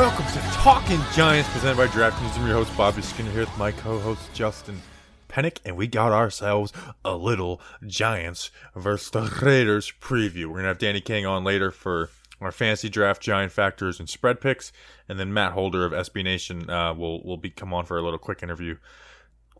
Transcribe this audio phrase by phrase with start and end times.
[0.00, 2.38] Welcome to Talking Giants, presented by DraftKings.
[2.38, 4.80] I'm your host, Bobby Skinner, here with my co-host, Justin
[5.28, 6.72] Pennick, and we got ourselves
[7.04, 10.46] a little Giants versus the Raiders preview.
[10.46, 12.08] We're going to have Danny King on later for
[12.40, 14.72] our fantasy draft Giant factors and spread picks,
[15.06, 18.02] and then Matt Holder of SB Nation uh, will, will be come on for a
[18.02, 18.78] little quick interview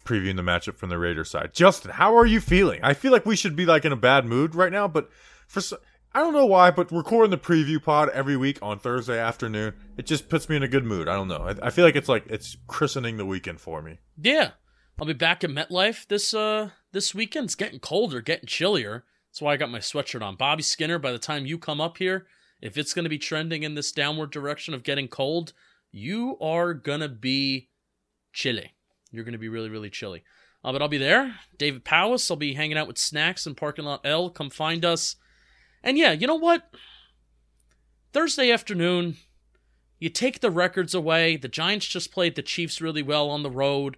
[0.07, 1.53] previewing the matchup from the Raiders side.
[1.53, 2.81] Justin, how are you feeling?
[2.83, 5.11] I feel like we should be like in a bad mood right now, but
[5.47, 5.61] for
[6.13, 10.07] I don't know why, but recording the preview pod every week on Thursday afternoon, it
[10.07, 11.09] just puts me in a good mood.
[11.09, 11.47] I don't know.
[11.49, 13.99] I, I feel like it's like it's christening the weekend for me.
[14.21, 14.51] Yeah,
[14.99, 17.45] I'll be back at MetLife this uh this weekend.
[17.45, 19.05] It's getting colder, getting chillier.
[19.31, 20.35] That's why I got my sweatshirt on.
[20.35, 20.99] Bobby Skinner.
[20.99, 22.27] By the time you come up here,
[22.61, 25.53] if it's going to be trending in this downward direction of getting cold,
[25.93, 27.69] you are gonna be
[28.33, 28.75] chilly.
[29.13, 30.25] You're gonna be really really chilly.
[30.65, 31.37] Uh, but I'll be there.
[31.57, 32.29] David Powis.
[32.31, 34.29] I'll be hanging out with Snacks and parking lot L.
[34.29, 35.15] Come find us.
[35.83, 36.75] And yeah, you know what?
[38.13, 39.17] Thursday afternoon,
[39.99, 41.37] you take the records away.
[41.37, 43.97] The Giants just played the Chiefs really well on the road.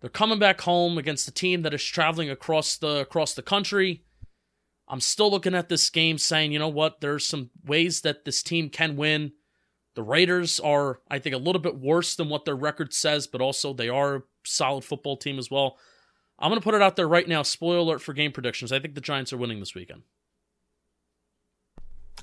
[0.00, 4.04] They're coming back home against a team that is traveling across the across the country.
[4.88, 8.42] I'm still looking at this game saying, you know what, there's some ways that this
[8.42, 9.32] team can win.
[9.94, 13.40] The Raiders are, I think, a little bit worse than what their record says, but
[13.40, 15.78] also they are a solid football team as well.
[16.38, 17.42] I'm going to put it out there right now.
[17.42, 18.70] Spoiler alert for game predictions.
[18.70, 20.02] I think the Giants are winning this weekend.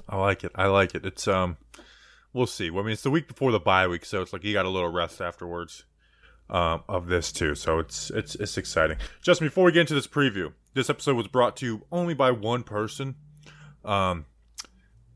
[0.08, 0.52] I like it.
[0.56, 1.06] I like it.
[1.06, 1.58] It's um,
[2.34, 2.70] we'll see.
[2.70, 4.66] Well, I mean, it's the week before the bye week, so it's like you got
[4.66, 5.84] a little rest afterwards
[6.50, 7.56] um, of this too.
[7.56, 8.98] So it's it's it's exciting.
[9.22, 12.32] Justin, before we get into this preview, this episode was brought to you only by
[12.32, 13.16] one person,
[13.86, 14.26] um,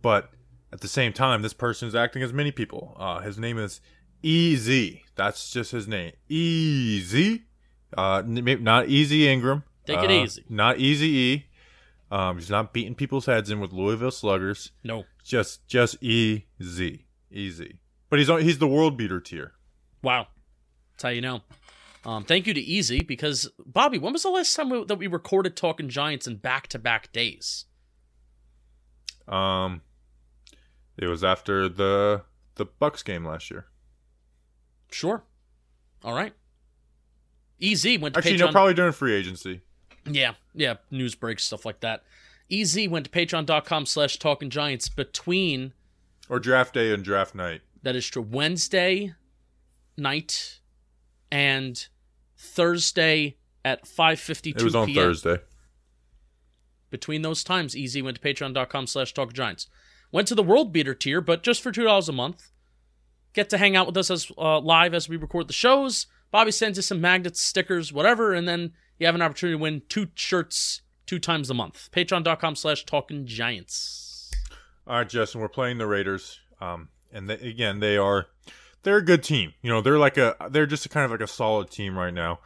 [0.02, 0.30] but
[0.72, 2.96] at the same time, this person is acting as many people.
[3.00, 3.80] Uh, his name is
[4.24, 5.04] Easy.
[5.16, 6.12] That's just his name.
[6.28, 7.44] Easy.
[7.98, 9.64] Uh, not Easy Ingram.
[9.86, 10.44] Take it Uh, easy.
[10.50, 11.46] Not Easy E.
[12.10, 14.72] Um, he's not beating people's heads in with Louisville Sluggers.
[14.84, 15.04] No.
[15.24, 17.80] Just just easy, easy.
[18.10, 19.54] But he's on, he's the world beater tier.
[20.02, 20.28] Wow.
[20.94, 21.42] That's how you know.
[22.06, 25.08] Um, thank you to Easy because Bobby, when was the last time we, that we
[25.08, 27.66] recorded Talking Giants in back to back days?
[29.28, 29.82] Um,
[30.98, 32.24] it was after the
[32.56, 33.66] the Bucs game last year.
[34.90, 35.24] Sure.
[36.04, 36.34] All right.
[37.60, 38.40] Easy went to Actually, Patreon.
[38.40, 39.62] no, probably during free agency.
[40.10, 42.04] Yeah, yeah, news breaks, stuff like that.
[42.50, 45.74] Easy went to patreon.com slash talking giants between,
[46.30, 47.62] Or draft day and draft night.
[47.84, 49.14] that is true, Wednesday
[49.98, 50.60] night
[51.32, 51.88] and
[52.38, 53.36] Thursday
[53.66, 54.96] at 5.52 It was on p.m.
[55.04, 55.38] Thursday.
[56.90, 59.68] Between those times, Easy went to patreon.com slash talking giants.
[60.12, 62.52] Went to the world beater tier, but just for $2 a month.
[63.34, 66.08] Get to hang out with us as uh, live as we record the shows.
[66.32, 69.82] Bobby sends you some magnets, stickers, whatever, and then you have an opportunity to win
[69.90, 71.90] two shirts two times a month.
[71.92, 74.32] Patreon.com slash talking giants.
[74.86, 76.40] All right, Justin, we're playing the Raiders.
[76.62, 78.28] Um, and they, again, they are
[78.84, 79.54] they're a good team.
[79.62, 82.14] You know, they're like a they're just a kind of like a solid team right
[82.14, 82.40] now.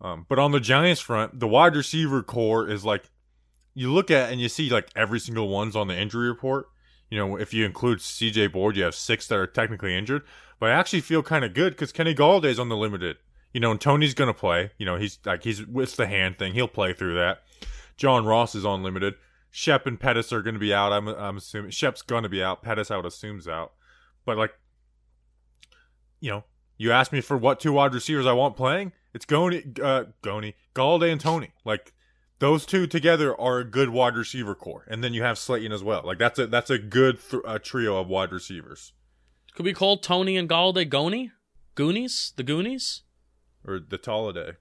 [0.00, 3.04] Um, but on the Giants front, the wide receiver core is like
[3.74, 6.68] you look at and you see like every single one's on the injury report.
[7.10, 10.22] You know, if you include CJ Board, you have six that are technically injured.
[10.58, 13.18] But I actually feel kind of good because Kenny Golladay's on the limited.
[13.52, 14.72] You know, and Toney's gonna play.
[14.78, 16.54] You know, he's like he's with the hand thing.
[16.54, 17.42] He'll play through that.
[17.96, 19.14] John Ross is on limited.
[19.50, 20.92] Shep and Pettis are to be out.
[20.92, 22.62] I'm, I'm assuming Shep's to be out.
[22.62, 23.72] Pettis, I would assume's out.
[24.26, 24.52] But like,
[26.20, 26.44] you know,
[26.76, 28.92] you asked me for what two wide receivers I want playing.
[29.14, 31.52] It's Goni, uh, Goni, Golladay, and Toney.
[31.64, 31.94] Like
[32.38, 35.82] those two together are a good wide receiver core, and then you have Slayton as
[35.82, 36.02] well.
[36.04, 38.92] Like that's a that's a good th- uh, trio of wide receivers.
[39.54, 41.32] Could we call Toney and Golladay Goni?
[41.74, 42.34] Goonies?
[42.36, 43.02] The Goonies?
[43.66, 44.56] Or the Talladay.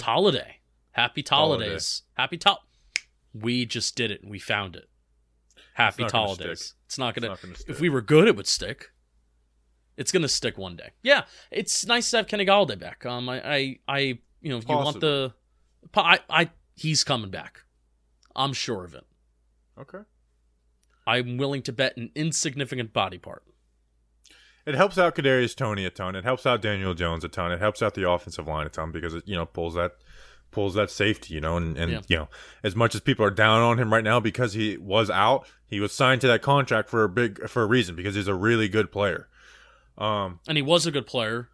[0.00, 0.56] Holiday.
[0.92, 1.64] Happy Holiday.
[1.64, 2.02] holidays.
[2.14, 2.58] Happy tol.
[3.32, 4.20] We just did it.
[4.24, 4.88] We found it.
[5.74, 6.74] Happy holidays.
[6.86, 7.28] It's not gonna.
[7.28, 8.90] not gonna if we were good, it would stick.
[9.96, 10.90] It's gonna stick one day.
[11.02, 13.04] Yeah, it's nice to have Kenny Golladay back.
[13.06, 13.98] Um, I, I, I
[14.40, 15.32] you know, if you want the
[15.94, 17.60] I, I, he's coming back.
[18.34, 19.06] I'm sure of it.
[19.78, 20.00] Okay.
[21.06, 23.44] I'm willing to bet an insignificant body part.
[24.70, 26.14] It helps out Kadarius Toney a ton.
[26.16, 27.52] It helps out Daniel Jones a ton.
[27.52, 29.92] It helps out the offensive line a ton because it you know pulls that
[30.52, 32.00] pulls that safety, you know, and, and Yeah.
[32.08, 32.28] you know,
[32.64, 35.78] as much as people are down on him right now because he was out, he
[35.80, 38.68] was signed to that contract for a big for a reason because he's a really
[38.68, 39.28] good player.
[39.98, 41.48] Um, and he was a good player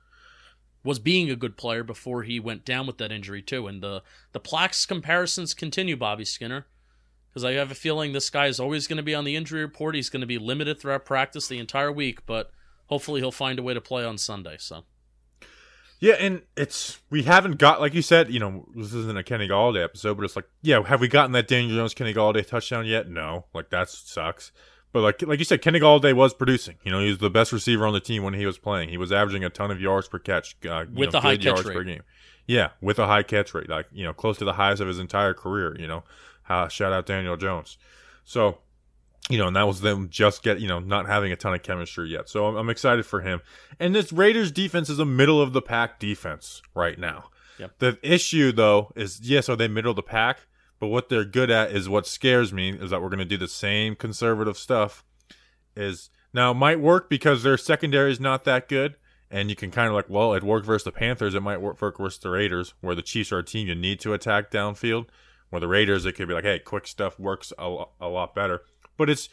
[0.84, 4.02] was being a good player before he went down with that injury too and the
[4.30, 6.64] the plaques comparisons continue bobby skinner
[7.28, 9.62] because i have a feeling this guy is always going to be on the injury
[9.62, 12.52] report he's going to be limited throughout practice the entire week but
[12.86, 14.84] hopefully he'll find a way to play on sunday so
[15.98, 19.48] yeah, and it's we haven't got like you said, you know, this isn't a Kenny
[19.48, 22.84] Golladay episode, but it's like, yeah, have we gotten that Daniel Jones Kenny Golladay touchdown
[22.84, 23.08] yet?
[23.08, 24.52] No, like that sucks.
[24.92, 26.76] But like like you said, Kenny Golladay was producing.
[26.84, 28.90] You know, he was the best receiver on the team when he was playing.
[28.90, 31.36] He was averaging a ton of yards per catch, uh, you With know, a high
[31.36, 31.74] catch yards rate.
[31.74, 32.02] per game.
[32.46, 34.98] Yeah, with a high catch rate, like you know, close to the highest of his
[34.98, 35.74] entire career.
[35.80, 36.04] You know,
[36.48, 37.78] uh, shout out Daniel Jones.
[38.24, 38.58] So,
[39.28, 41.62] you know, and that was them just get you know not having a ton of
[41.62, 42.28] chemistry yet.
[42.28, 43.40] So I'm, I'm excited for him.
[43.81, 47.31] And this Raiders defense is a middle of the pack defense right now.
[47.58, 47.78] Yep.
[47.78, 50.40] The issue though is yes, are they middle of the pack?
[50.78, 53.38] But what they're good at is what scares me is that we're going to do
[53.38, 55.05] the same conservative stuff.
[55.75, 58.96] Is now it might work because their secondary is not that good,
[59.31, 61.34] and you can kind of like, well, it worked versus the Panthers.
[61.34, 64.12] It might work versus the Raiders, where the Chiefs are a team you need to
[64.12, 65.06] attack downfield.
[65.50, 68.62] Where the Raiders, it could be like, hey, quick stuff works a, a lot better.
[68.96, 69.28] But it's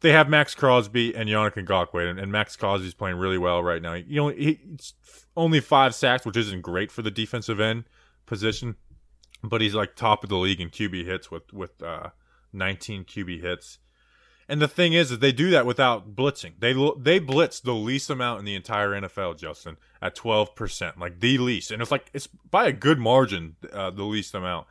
[0.00, 3.82] they have Maxx Crosby and Yannick Ngakoue, and, and Maxx Crosby's playing really well right
[3.82, 3.94] now.
[3.94, 4.94] You know, he, it's
[5.36, 7.84] only five sacks, which isn't great for the defensive end
[8.26, 8.76] position,
[9.42, 12.10] but he's like top of the league in QB hits with with uh,
[12.52, 13.78] 19 QB hits.
[14.50, 16.52] And the thing is, is they do that without blitzing.
[16.58, 21.20] They they blitz the least amount in the entire NFL, Justin, at 12 percent, like
[21.20, 24.66] the least, and it's like it's by a good margin, uh, the least amount,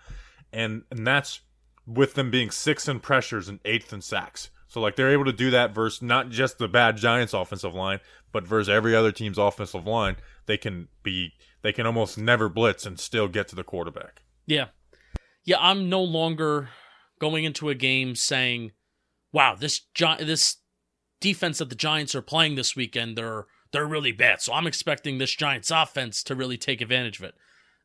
[0.52, 1.42] and and that's
[1.88, 4.50] with them being sixth in pressures and eighth in sacks.
[4.68, 8.00] So like they're able to do that versus not just the bad Giants offensive line,
[8.32, 10.18] but versus every other team's offensive line.
[10.46, 14.22] They can be they can almost never blitz and still get to the quarterback.
[14.46, 14.68] Yeah.
[15.46, 16.70] Yeah, I'm no longer
[17.20, 18.74] going into a game saying,
[19.32, 20.58] "Wow, this Gi- this
[21.22, 25.18] defense that the Giants are playing this weekend, they're they're really bad." So I'm expecting
[25.18, 27.36] this Giants offense to really take advantage of it.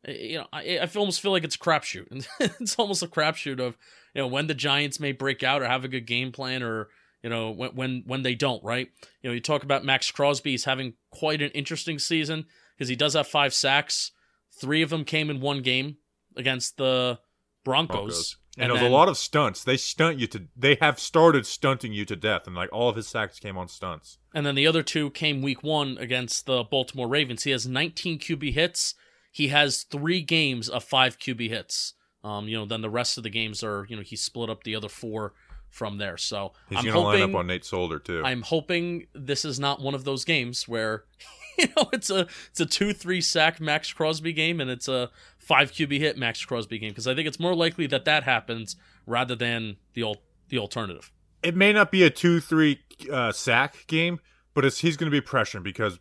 [0.06, 2.26] Uh, You know, I, I almost feel like it's a crapshoot.
[2.40, 3.76] it's almost a crapshoot of
[4.14, 6.88] you know when the Giants may break out or have a good game plan, or
[7.22, 8.62] you know when when when they don't.
[8.64, 8.88] Right?
[9.22, 10.50] You know, you talk about Maxx Crosby.
[10.52, 12.46] He's having quite an interesting season
[12.76, 14.12] because he does have five sacks.
[14.60, 15.96] Three of them came in one game
[16.37, 17.19] against the
[17.64, 17.96] Broncos.
[17.96, 18.37] Broncos.
[18.58, 19.64] And, And it was a lot of stunts.
[19.64, 20.44] They stunt you to.
[20.55, 23.69] They have started stunting you to death, and like all of his sacks came on
[23.69, 24.19] stunts.
[24.34, 27.44] And then the other two came week one against the Baltimore Ravens.
[27.44, 28.94] He has 19 QB hits.
[29.32, 31.94] He has three games of five QB hits.
[32.23, 34.62] Um, you know, then the rest of the games are, you know, he split up
[34.62, 35.32] the other four
[35.70, 36.17] from there.
[36.17, 38.23] So He's I'm going to line hoping up on Nate Solder too.
[38.25, 41.05] I'm hoping this is not one of those games where
[41.58, 45.11] you know it's a it's a two three sack Maxx Crosby game and it's a
[45.38, 48.76] five QB hit Maxx Crosby game because I think it's more likely that that happens
[49.06, 51.11] rather than the al- the alternative.
[51.43, 52.79] it may not be a two-three
[53.11, 54.20] uh, sack game,
[54.55, 55.99] but it's he's going to be pressuring because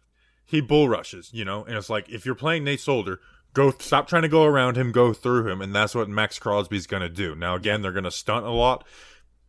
[0.51, 1.63] he bull rushes, you know.
[1.63, 3.21] And it's like if you're playing Nate Solder,
[3.53, 6.88] go stop trying to go around him, go through him, and that's what Maxx Crosby's
[6.88, 7.33] going to do.
[7.33, 8.85] Now again, they're going to stunt a lot.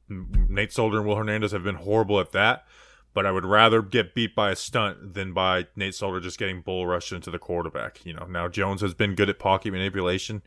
[0.09, 2.65] Nate Solder and Will Hernandez have been horrible at that,
[3.15, 6.61] but I would rather get beat by a stunt than by Nate Solder just getting
[6.61, 8.07] bull rushed into the quarterback.
[8.07, 10.43] You know, now Jones has been good at pocket manipulation.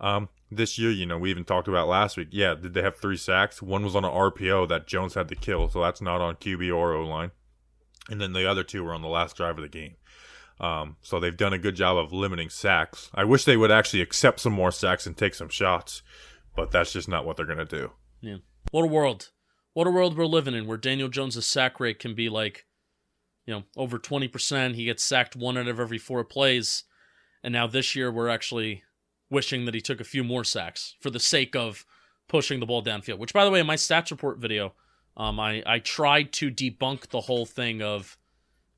[0.00, 2.28] Um, this year, you know, we even talked about last week.
[2.32, 3.62] Yeah, did they have three sacks?
[3.62, 6.74] One was on an RPO that Jones had to kill, so that's not on QB
[6.76, 7.30] or O line.
[8.08, 9.94] And then the other two were on the last drive of the game.
[10.60, 13.10] Um, so they've done a good job of limiting sacks.
[13.14, 16.02] I wish they would actually accept some more sacks and take some shots,
[16.54, 17.92] but that's just not what they're going to do.
[18.20, 18.36] Yeah.
[18.70, 19.30] What a world.
[19.74, 22.66] What a world we're living in where Daniel Jones' sack rate can be like,
[23.46, 24.74] you know, over 20%.
[24.74, 26.84] He gets sacked one out of every four plays.
[27.42, 28.84] And now this year we're actually
[29.30, 31.84] wishing that he took a few more sacks for the sake of
[32.28, 33.18] pushing the ball downfield.
[33.18, 34.74] Which, by the way, in my stats report video,
[35.16, 38.16] um, I, I tried to debunk the whole thing of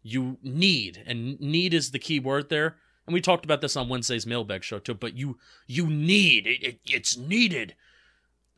[0.02, 2.76] you need, and need is the key word there.
[3.06, 6.62] And we talked about this on Wednesday's mailbag show too, but you you need it,
[6.62, 7.74] it it's needed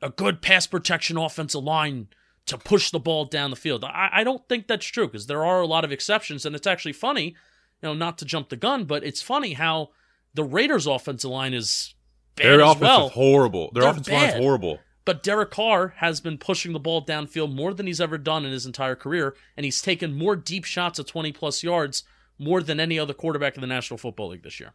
[0.00, 2.08] a good pass protection offensive line
[2.46, 3.84] to push the ball down the field.
[3.84, 6.66] I, I don't think that's true because there are a lot of exceptions, and it's
[6.66, 7.34] actually funny, you
[7.82, 9.90] know, not to jump the gun, but it's funny how
[10.34, 11.94] the Raiders' offensive line is
[12.36, 13.06] bad Their as offense well.
[13.06, 13.70] is horrible.
[13.72, 14.78] Their They're offensive line is horrible.
[15.06, 18.50] But Derek Carr has been pushing the ball downfield more than he's ever done in
[18.50, 22.02] his entire career, and he's taken more deep shots at 20 plus yards
[22.38, 24.72] more than any other quarterback in the National Football League this year.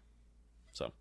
[0.71, 0.93] So,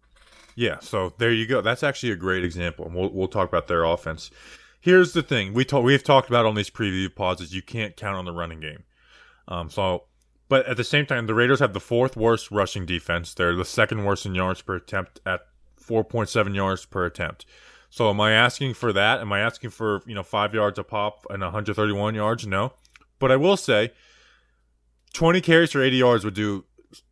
[0.57, 1.61] Yeah, so there you go.
[1.61, 2.87] That's actually a great example.
[2.87, 4.33] and We'll we'll talk about their offense.
[4.81, 7.97] Here's the thing: we talk, we've talked about on these preview pods is you can't
[7.97, 8.83] count on the running game.
[9.47, 10.07] Um, so,
[10.49, 13.33] but at the same time, the Raiders have the fourth worst rushing defense.
[13.33, 15.43] They're the second worst in yards per attempt at
[15.81, 17.47] 4.7 yards per attempt.
[17.91, 19.21] So, am I asking for that?
[19.21, 22.47] Am I asking for you know five yards a pop and 131 yards?
[22.47, 22.73] No,
[23.19, 23.91] but I will say,
[25.13, 26.65] 20 carries for 80 yards would do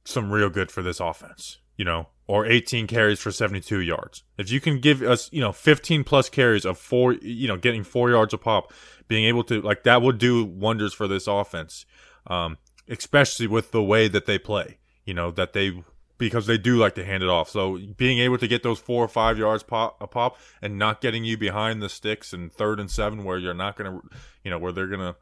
[0.05, 1.59] some real good for this offense.
[1.77, 4.23] You know, or 18 carries for 72 yards.
[4.37, 7.85] If you can give us, you know, 15 plus carries of four, you know, getting
[7.85, 8.73] four yards a pop,
[9.09, 11.87] being able to like that would do wonders for this offense,
[12.27, 12.59] um,
[12.89, 14.79] especially with the way that they play.
[15.05, 15.83] You know that they
[16.19, 17.49] because they do like to hand it off.
[17.49, 21.01] So being able to get those four or five yards pop a pop and not
[21.01, 24.01] getting you behind the sticks and third and seven where you're not gonna,
[24.45, 25.17] you know, where they're gonna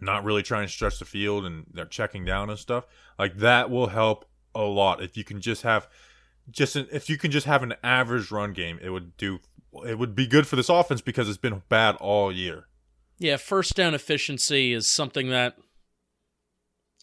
[0.00, 2.86] not really try and stretch the field and they're checking down and stuff
[3.18, 5.88] like that will help a lot if you can just have
[6.50, 9.40] just an, if you can just have an average run game it would do
[9.84, 12.68] it would be good for this offense because it's been bad all year
[13.18, 15.56] Yeah, first down efficiency is something that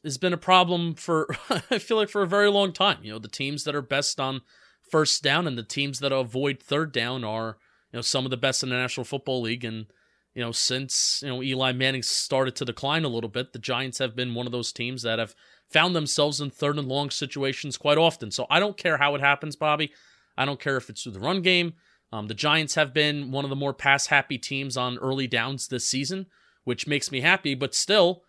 [0.06, 1.36] has been a problem for
[1.70, 3.00] I feel like for a very long time.
[3.02, 4.42] You know, the teams that are best on
[4.90, 7.58] first down and the teams that avoid third down are,
[7.92, 9.88] you know, some of the best in the National Football League and
[10.36, 14.00] you know, since, you know, Eli Manning started to decline a little bit, the Giants
[14.00, 15.34] have been one of those teams that have
[15.72, 18.32] found themselves in third and long situations quite often.
[18.32, 19.94] So I don't care how it happens, Bobby.
[20.38, 21.74] I don't care if it's through the run game.
[22.12, 25.70] Um, the Giants have been one of the more pass happy teams on early downs
[25.70, 26.28] this season,
[26.66, 27.56] which makes me happy.
[27.56, 28.24] But still,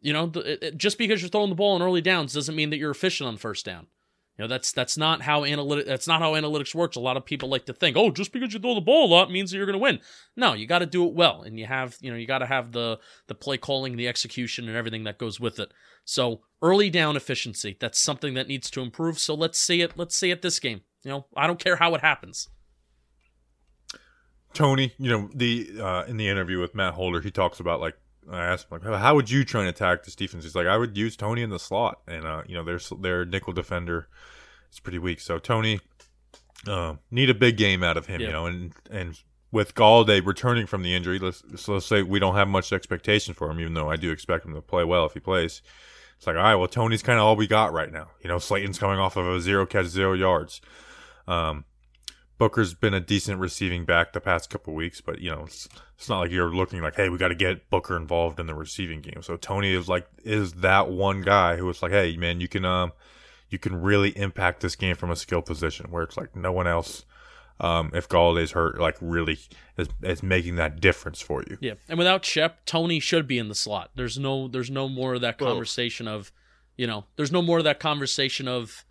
[0.00, 2.78] you know, it, just because you're throwing the ball on early downs doesn't mean that
[2.78, 3.86] you're efficient on first down.
[4.38, 6.96] You know, that's that's not how analytic that's not how analytics works.
[6.96, 9.12] A lot of people like to think, oh, just because you throw the ball a
[9.12, 9.98] lot means that you're going to win.
[10.36, 12.46] No, you got to do it well, and you have you know you got to
[12.46, 12.98] have the
[13.28, 15.72] the play calling, the execution, and everything that goes with it.
[16.04, 19.18] So early down efficiency, that's something that needs to improve.
[19.18, 19.92] So let's see it.
[19.96, 20.82] Let's see it this game.
[21.02, 22.48] You know, I don't care how it happens.
[24.52, 27.94] toney you know the uh in the interview with matt holder he talks about like
[28.30, 30.44] I asked him like, how would you try and attack this defense?
[30.44, 33.24] He's like, I would use Toney in the slot, and uh, you know, their their
[33.24, 34.08] nickel defender
[34.72, 35.20] is pretty weak.
[35.20, 35.80] So Toney,
[36.66, 38.26] uh, need a big game out of him, Yeah.
[38.28, 39.20] you know, and and
[39.52, 43.32] with Golladay returning from the injury, let's so let's say we don't have much expectation
[43.32, 45.62] for him, even though I do expect him to play well if he plays.
[46.16, 48.08] It's like, all right, well, Toney's kind of all we got right now.
[48.22, 50.60] You know, Slayton's coming off of a zero catch, zero yards.
[51.28, 51.64] Um,
[52.38, 56.08] Booker's been a decent receiving back the past couple weeks, but you know, it's, it's
[56.08, 59.00] not like you're looking like, hey, we got to get Booker involved in the receiving
[59.00, 59.22] game.
[59.22, 62.64] So Toney is like is that one guy who is like, hey, man, you can
[62.64, 62.92] um,
[63.48, 66.66] you can really impact this game from a skill position where it's like no one
[66.66, 67.04] else.
[67.58, 69.38] Um, if Golladay's hurt, like really
[69.78, 71.56] is, is making that difference for you.
[71.62, 73.92] Yeah, and without Shep, Toney should be in the slot.
[73.94, 76.32] There's no, there's no more of that Well- conversation of,
[76.76, 78.84] you know, there's no more of that conversation of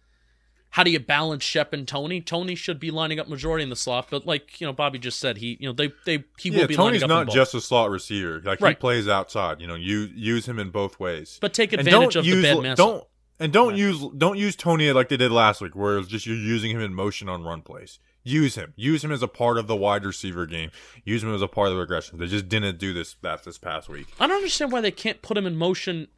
[0.76, 2.20] how do you balance Shep and Toney.
[2.20, 5.22] Toney should be lining up majority in the slot, but like you know, Bobby just
[5.22, 7.34] said, he, you know, they, they, he yeah, will be Toney's lining up in not
[7.34, 8.42] just a slot receiver.
[8.44, 9.62] Like he plays outside.
[9.62, 11.38] You know, you use him in both ways.
[11.40, 13.06] but take advantage of use the bad don't
[13.40, 13.78] and don't Right.
[13.78, 16.82] use don't use Toney like they did last week, where it's just you're using him
[16.82, 18.00] in motion on run plays.
[18.24, 18.74] Use him.
[18.76, 20.72] Use him as a part of the wide receiver game.
[21.06, 22.20] Use him as a part of the regression.
[22.20, 24.08] They just didn't do this that this past week.
[24.20, 26.10] I don't understand why they can't put him in motion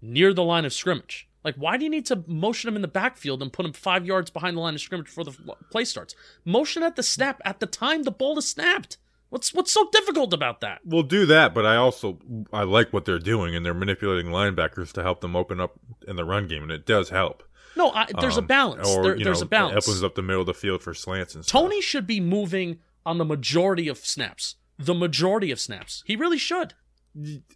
[0.00, 1.28] near the line of scrimmage.
[1.44, 4.04] Like, why do you need to motion him in the backfield and put him five
[4.04, 5.32] yards behind the line of scrimmage before the
[5.70, 6.14] play starts?
[6.44, 8.98] Motion at the snap at the time the ball is snapped.
[9.30, 10.80] What's what's so difficult about that?
[10.84, 12.18] We'll do that, but I also
[12.52, 15.78] I like what they're doing, and they're manipulating linebackers to help them open up
[16.08, 17.44] in the run game, and it does help.
[17.76, 18.88] No, I, there's a Um, balance.
[18.88, 19.86] or, There, there's know, a balance.
[19.86, 21.62] It opens up the middle of the field for slants and stuff.
[21.62, 24.56] Toney should be moving on the majority of snaps.
[24.76, 26.02] The majority of snaps.
[26.06, 26.74] He really should.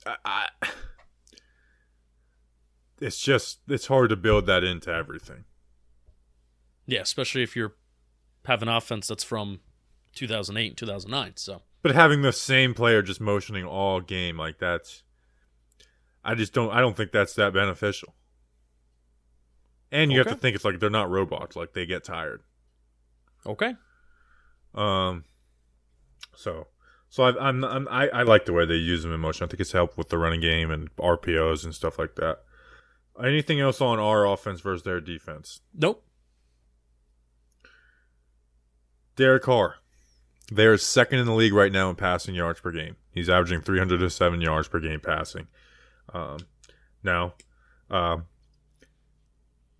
[0.06, 0.48] I, I,
[3.00, 5.44] it's just it's hard to build that into everything.
[6.86, 7.74] Yeah, especially if you're
[8.46, 9.60] have an offense that's from
[10.14, 11.32] 2008 and 2009.
[11.36, 15.02] So But having the same player just motioning all game like that's,
[16.24, 16.70] I just don't.
[16.70, 18.14] I don't think that's that beneficial.
[19.90, 21.54] And you have to think it's like they're not robots.
[21.54, 22.42] Like they get tired.
[23.46, 23.74] okay,
[24.74, 25.24] Um.
[26.36, 26.66] So,
[27.08, 29.44] so I, I'm, I'm I, I like the way they use them in motion.
[29.44, 32.40] I think it's helped with the running game and RPOs and stuff like that.
[33.22, 35.60] Anything else on our offense versus their defense?
[35.74, 36.04] nope.
[39.16, 39.76] Derek Carr.
[40.50, 42.96] They're second in the league right now in passing yards per game.
[43.12, 45.46] He's averaging 307 yards per game passing.
[46.12, 46.38] Um,
[47.02, 47.34] now,
[47.90, 48.26] um,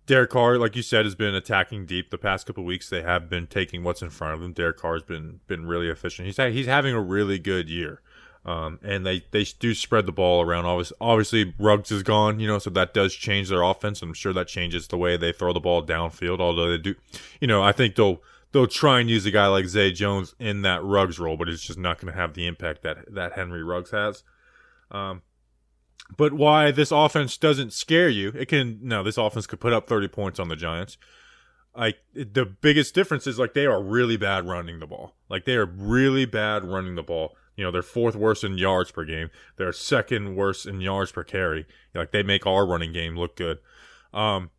[0.05, 2.89] Derek Carr, like you said, has been attacking deep the past couple weeks.
[2.89, 4.53] They have been taking what's in front of them.
[4.53, 6.27] Derek Carr has been been really efficient.
[6.27, 8.01] He's ha- he's having a really good year.
[8.45, 10.65] Um, and they, they do spread the ball around.
[10.65, 14.03] Obviously, obviously, Ruggs is gone, you know, so that does change their offense.
[14.03, 16.39] I'm sure that changes the way they throw the ball downfield.
[16.39, 16.95] Although they do,
[17.41, 18.21] you know, I think they'll
[18.51, 21.65] they'll try and use a guy like Zay Jones in that Ruggs role, but it's
[21.65, 24.23] just not going to have the impact that that Henry Ruggs has.
[24.91, 25.23] Um,
[26.15, 28.29] but why this offense doesn't scare you?
[28.29, 30.97] It can no, this offense could put up 30 points on the Giants.
[31.75, 35.15] Like the biggest difference is like they are really bad running the ball.
[35.29, 37.35] Like they are really bad running the ball.
[37.55, 39.29] You know, they're fourth worst in yards per game.
[39.57, 41.65] They're second worst in yards per carry.
[41.93, 43.59] Like they make our running game look good.
[44.13, 44.49] Um,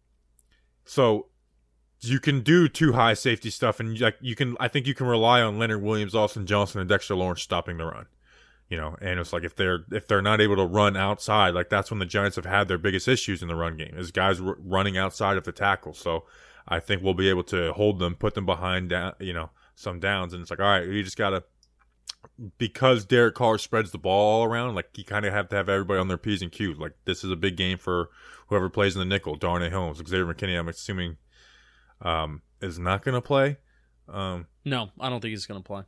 [0.85, 1.27] so
[2.01, 5.07] you can do two high safety stuff, and like you can, I think you can
[5.07, 8.07] rely on Leonard Williams, Austin Johnson, and Dexter Lawrence stopping the run.
[8.69, 11.69] You know, and it's like if they're if they're not able to run outside, like
[11.69, 14.41] that's when the Giants have had their biggest issues in the run game is guys
[14.41, 15.95] r- running outside of the tackle.
[15.95, 16.25] So
[16.67, 20.01] I think we'll be able to hold them, put them behind down, you know, some
[20.01, 21.45] downs, and it's like all right, you just gotta
[22.59, 25.69] because Derek Carr spreads the ball all around, like you kind of have to have
[25.69, 26.79] everybody on their P's and Q's.
[26.79, 28.11] Like this is a big game for
[28.49, 29.37] whoever plays in the nickel.
[29.37, 31.17] Darnay Holmes, Xavier McKinney, I'm assuming,
[32.03, 33.57] um, is not going to play.
[34.09, 35.83] Um, No, I don't think he's going to play.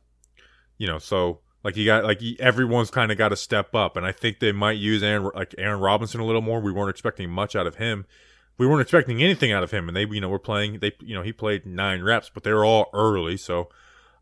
[0.77, 4.05] you know, so like you got like everyone's kind of got to step up, and
[4.05, 6.59] I think they might use Aaron like Aaron Robinson a little more.
[6.61, 8.05] We weren't expecting much out of him.
[8.57, 10.79] We weren't expecting anything out of him, and they you know were playing.
[10.79, 13.69] They you know he played nine reps, but they were all early, so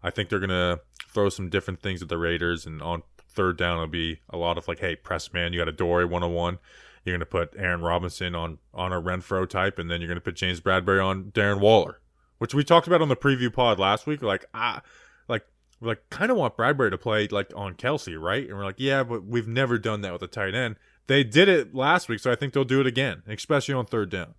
[0.03, 0.79] I think they're gonna
[1.17, 4.55] throw some different things at the Raiders, and on third down it'll be a lot
[4.55, 6.59] of like, hey, press man, you got a Dory one on one.
[7.03, 10.35] You're gonna put Aaron Robinson on on a Renfrow type, and then you're gonna put
[10.35, 12.01] James Bradberry on Darren Waller,
[12.37, 14.21] which we talked about on the preview pod last week.
[14.21, 14.83] Like ah,
[15.27, 15.47] like
[15.81, 18.47] we like kind of want Bradberry to play like on Kelce, right?
[18.47, 20.75] And we're like, yeah, but we've never done that with a tight end.
[21.07, 24.11] They did it last week, so I think they'll do it again, especially on third
[24.11, 24.35] down.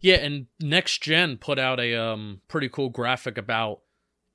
[0.00, 3.80] Yeah, and Next Gen put out a um, pretty cool graphic about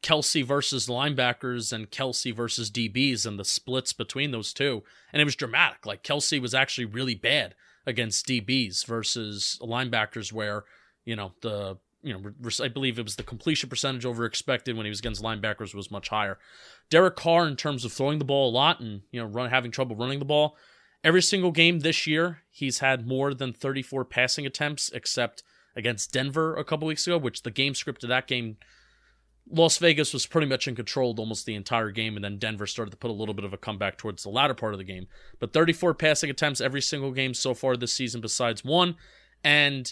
[0.02, 4.84] Kelce versus linebackers and Kelce versus DBs and the splits between those two.
[5.12, 5.86] And it was dramatic.
[5.86, 10.64] Like Kelce was actually really bad against DBs versus linebackers, where,
[11.06, 12.32] you know, the, you know,
[12.64, 15.92] I believe it was the completion percentage over expected when he was against linebackers was
[15.92, 16.38] much higher.
[16.90, 19.72] Derek Carr, in terms of throwing the ball a lot and, you know, run, having
[19.72, 20.56] trouble running the ball,
[21.04, 25.44] every single game this year, he's had more than 34 passing attempts, except
[25.76, 28.58] against Denver a couple weeks ago, which the game script of that game
[29.52, 32.92] Las Vegas was pretty much in control almost the entire game, and then Denver started
[32.92, 35.08] to put a little bit of a comeback towards the latter part of the game.
[35.40, 38.96] But 34 passing attempts every single game so far this season, besides one.
[39.44, 39.92] And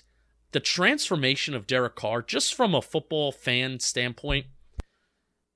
[0.52, 4.46] the transformation of Derek Carr, just from a football fan standpoint,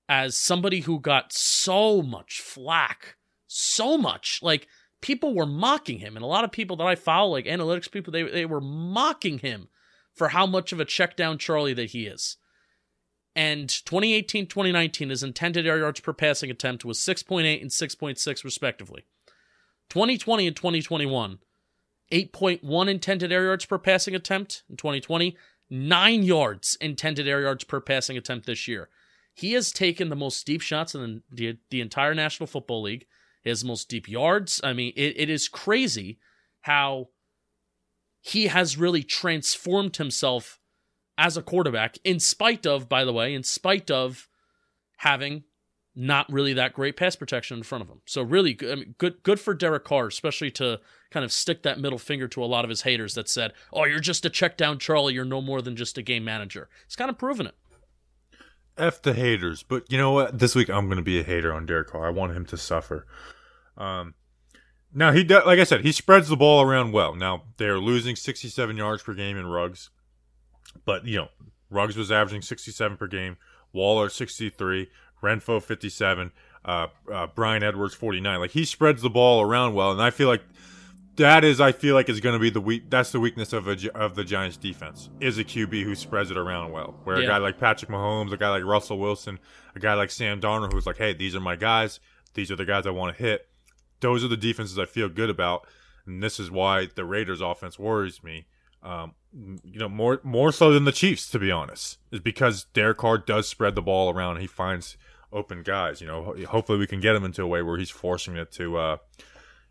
[0.10, 4.68] as somebody who got so much flack, so much, like
[5.00, 8.12] people were mocking him, and a lot of people that I follow, like analytics people,
[8.12, 9.68] they, they were mocking him
[10.14, 12.38] for how much of a check down Charlie that he is.
[13.36, 19.06] And 2018 2019, his intended air yards per passing attempt was 6.8 and 6.6, respectively.
[19.90, 21.40] 2020 and 2021,
[22.12, 25.36] 8.1 intended air yards per passing attempt in 2020,
[25.70, 28.90] 9 yards intended air yards per passing attempt this year.
[29.34, 33.06] He has taken the most deep shots in the, the entire National Football League.
[33.44, 34.62] He has the most deep yards.
[34.64, 36.20] I mean, it, it is crazy
[36.62, 37.10] how
[38.22, 40.61] he has really transformed himself
[41.18, 44.28] as a quarterback, in spite of, by the way, in spite of
[44.98, 45.44] having
[45.96, 48.02] not really that great pass protection in front of him.
[48.06, 51.80] So really, I mean, good good for Derek Carr, especially to kind of stick that
[51.80, 54.58] middle finger to a lot of his haters that said, "Oh, you're just a check
[54.58, 55.14] down Charlie.
[55.14, 57.56] You're no more than just a game manager." He's kind of proven it.
[58.78, 60.40] F the haters, but you know what?
[60.40, 62.08] This week I'm going to be a hater on Derek Carr.
[62.08, 63.06] I want him to suffer.
[63.78, 64.16] Um,
[64.94, 67.16] now he does, like I said, he spreads the ball around well.
[67.16, 69.90] Now they're losing 67 yards per game in Ruggs,
[70.86, 71.30] but you know
[71.70, 73.38] Ruggs was averaging 67 per game.
[73.74, 74.90] Waller 63,
[75.24, 76.32] Renfrow 57,
[76.66, 78.40] uh, uh, Bryan Edwards 49.
[78.40, 80.44] Like he spreads the ball around well, and I feel like
[81.16, 82.90] that is I feel like is going to be the weak.
[82.90, 86.38] That's the weakness of a, of the Giants defense is a QB who spreads it
[86.38, 87.00] around well.
[87.04, 89.40] Where a guy like Patrick Mahomes, a guy like Russell Wilson,
[89.76, 92.00] a guy like Sam Darnold, who's like, hey, these are my guys.
[92.34, 93.48] These are the guys I want to hit.
[94.00, 95.68] Those are the defenses I feel good about,
[96.06, 98.48] and this is why the Raiders' offense worries me.
[98.84, 102.98] Um, you know, more more so than the Chiefs, to be honest, is because Derek
[102.98, 104.38] Carr does spread the ball around.
[104.38, 104.98] He finds
[105.32, 106.02] open guys.
[106.02, 108.78] You know, hopefully we can get him into a way where he's forcing it to,
[108.78, 108.98] uh,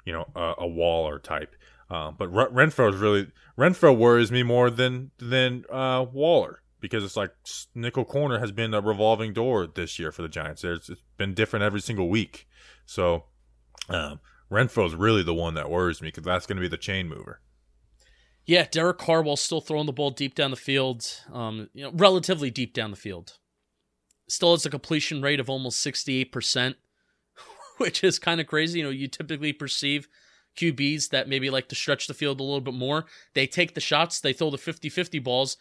[0.04, 1.54] you know, a, a Waller type.
[1.90, 7.04] Um, but Re- Renfrow is really Renfrow worries me more than than uh, Waller because
[7.04, 7.32] it's like
[7.74, 10.62] nickel corner has been a revolving door this year for the Giants.
[10.62, 12.48] There's it's been different every single week.
[12.86, 13.24] So
[13.88, 14.20] um,
[14.50, 17.08] Renfrow is really the one that worries me because that's going to be the chain
[17.08, 17.40] mover.
[18.46, 21.92] Yeah, Derek Carr while still throwing the ball deep down the field, um, you know,
[21.94, 23.38] relatively deep down the field,
[24.28, 26.76] still has a completion rate of almost sixty eight percent,
[27.78, 28.78] which is kind of crazy.
[28.78, 30.08] You know, you typically perceive
[30.56, 33.06] QBs that maybe like to stretch the field a little bit more.
[33.34, 35.56] They take the shots, they throw the 50-50 balls.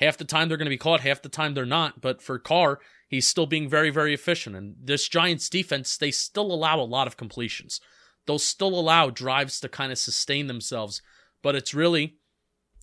[0.00, 2.00] Half the time they're going to be caught, half the time they're not.
[2.00, 4.56] But for Carr, he's still being very, very efficient.
[4.56, 7.80] And this Giants defense, they still allow a lot of completions.
[8.26, 11.02] They'll still allow drives to kind of sustain themselves.
[11.40, 12.16] But it's really,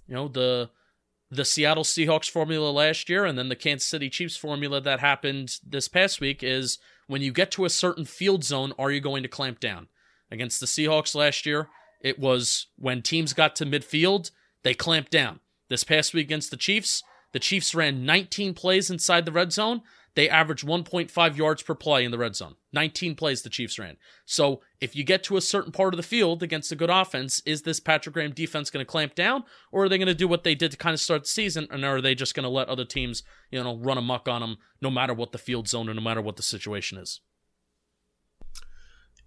[0.10, 0.70] you know, the
[1.32, 5.58] the Seattle Seahawks formula last year and then the Kansas City Chiefs formula that happened
[5.64, 9.22] this past week is when you get to a certain field zone, are you going
[9.22, 9.90] to clamp down?
[10.32, 11.70] Against the Seahawks last year,
[12.02, 14.32] it was when teams got to midfield,
[14.64, 15.40] they clamped down.
[15.70, 19.82] This past week against the Chiefs, the Chiefs ran 19 plays inside the red zone.
[20.16, 22.56] They averaged 1.5 yards per play in the red zone.
[22.74, 23.98] 19 plays the Chiefs ran.
[24.26, 27.42] So if you get to a certain part of the field against a good offense,
[27.46, 30.28] is this Patrick Graham defense going to clamp down, or are they going to do
[30.28, 32.50] what they did to kind of start the season, and are they just going to
[32.50, 35.90] let other teams, you know, run amok on them no matter what the field zone
[35.90, 37.22] or no matter what the situation is?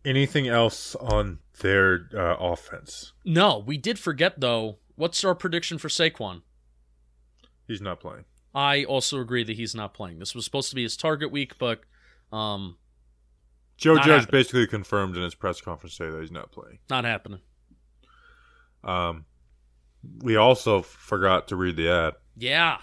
[0.05, 3.13] Anything else on their uh, offense?
[3.25, 4.79] No, we did forget though.
[4.97, 6.43] What's our prediction for Saquon?
[7.67, 8.25] He's not playing.
[8.55, 10.19] I also agree that he's not playing.
[10.19, 11.81] This was supposed to be his target week, but
[12.33, 12.77] um,
[13.79, 14.29] Joe Judge happening.
[14.31, 16.79] basically confirmed in his press conference today that he's not playing.
[16.91, 17.41] not happening.
[18.85, 19.27] Um,
[20.23, 22.15] we also forgot to read the ad.
[22.37, 22.79] Yeah.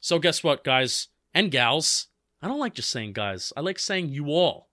[0.00, 2.08] So guess what, guys and gals?
[2.42, 3.52] I don't like just saying guys.
[3.56, 4.68] I like saying you all,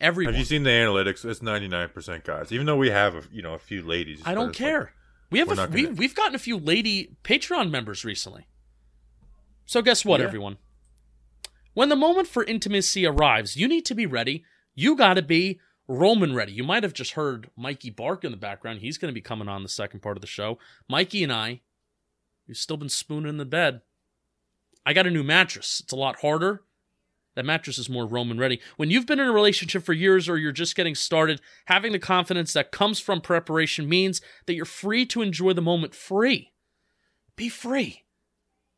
[0.00, 0.34] everyone.
[0.34, 1.24] Have you seen the analytics?
[1.24, 2.50] It's ninety nine percent guys.
[2.52, 4.92] Even though we have a, you know a few ladies, I don't it's like- care.
[5.30, 8.46] we have a, we gonna- we've gotten a few lady Patreon members recently.
[9.70, 10.26] So guess what, Yeah.
[10.26, 10.58] everyone?
[11.74, 14.44] When the moment for intimacy arrives, you need to be ready.
[14.74, 16.50] You got to be Roman ready.
[16.50, 18.80] You might have just heard Mikey bark in the background.
[18.80, 20.58] He's going to be coming on the second part of the show.
[20.88, 21.60] Mikey and I,
[22.48, 23.82] we've still been spooning in the bed.
[24.84, 25.78] I got a new mattress.
[25.84, 26.64] It's a lot harder.
[27.36, 28.60] That mattress is more Roman ready.
[28.76, 32.00] When you've been in a relationship for years or you're just getting started, having the
[32.00, 36.50] confidence that comes from preparation means that you're free to enjoy the moment free.
[37.36, 38.02] Be free.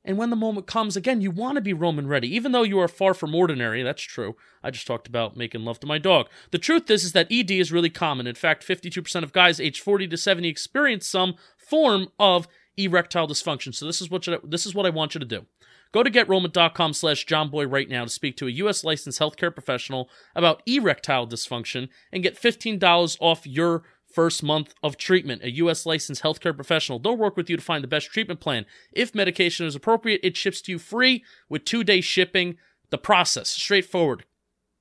[0.05, 2.79] And when the moment comes, again, you want to be Roman ready, even though you
[2.81, 3.83] are far from ordinary.
[3.83, 4.35] That's true.
[4.63, 6.29] I just talked about making love to my dog.
[6.51, 8.27] The truth is, is that ED is really common.
[8.27, 13.75] In fact, 52% of guys aged 40 to 70 experience some form of erectile dysfunction.
[13.75, 15.47] So this is what you, this is what I want you to do.
[15.93, 18.83] Go to getroman.com slash johnboy right now to speak to a U.S.
[18.83, 25.43] licensed healthcare professional about erectile dysfunction and get $15 off your first month of treatment.
[25.43, 25.87] A U.S.
[25.87, 26.99] licensed healthcare professional.
[26.99, 28.67] They'll work with you to find the best treatment plan.
[28.93, 32.57] If medication is appropriate, it ships to you free with two day shipping.
[32.91, 34.27] The process, straightforward,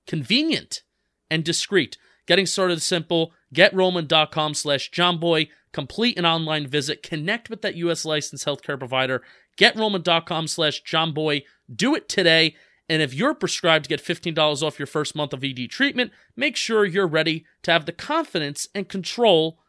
[0.06, 0.84] convenient,
[1.30, 1.98] and discreet.
[2.28, 3.34] Getting started is simple.
[3.56, 5.48] GetRoman.com slash johnboy.
[5.72, 7.04] Complete an online visit.
[7.04, 8.04] Connect with that U.S.
[8.04, 9.24] licensed healthcare provider.
[9.58, 11.42] GetRoman.com slash johnboy.
[11.74, 12.56] Do it today.
[12.90, 16.58] And if you're prescribed to get $15 off your first month of ED treatment, make
[16.58, 19.60] sure you're ready to have the confidence and control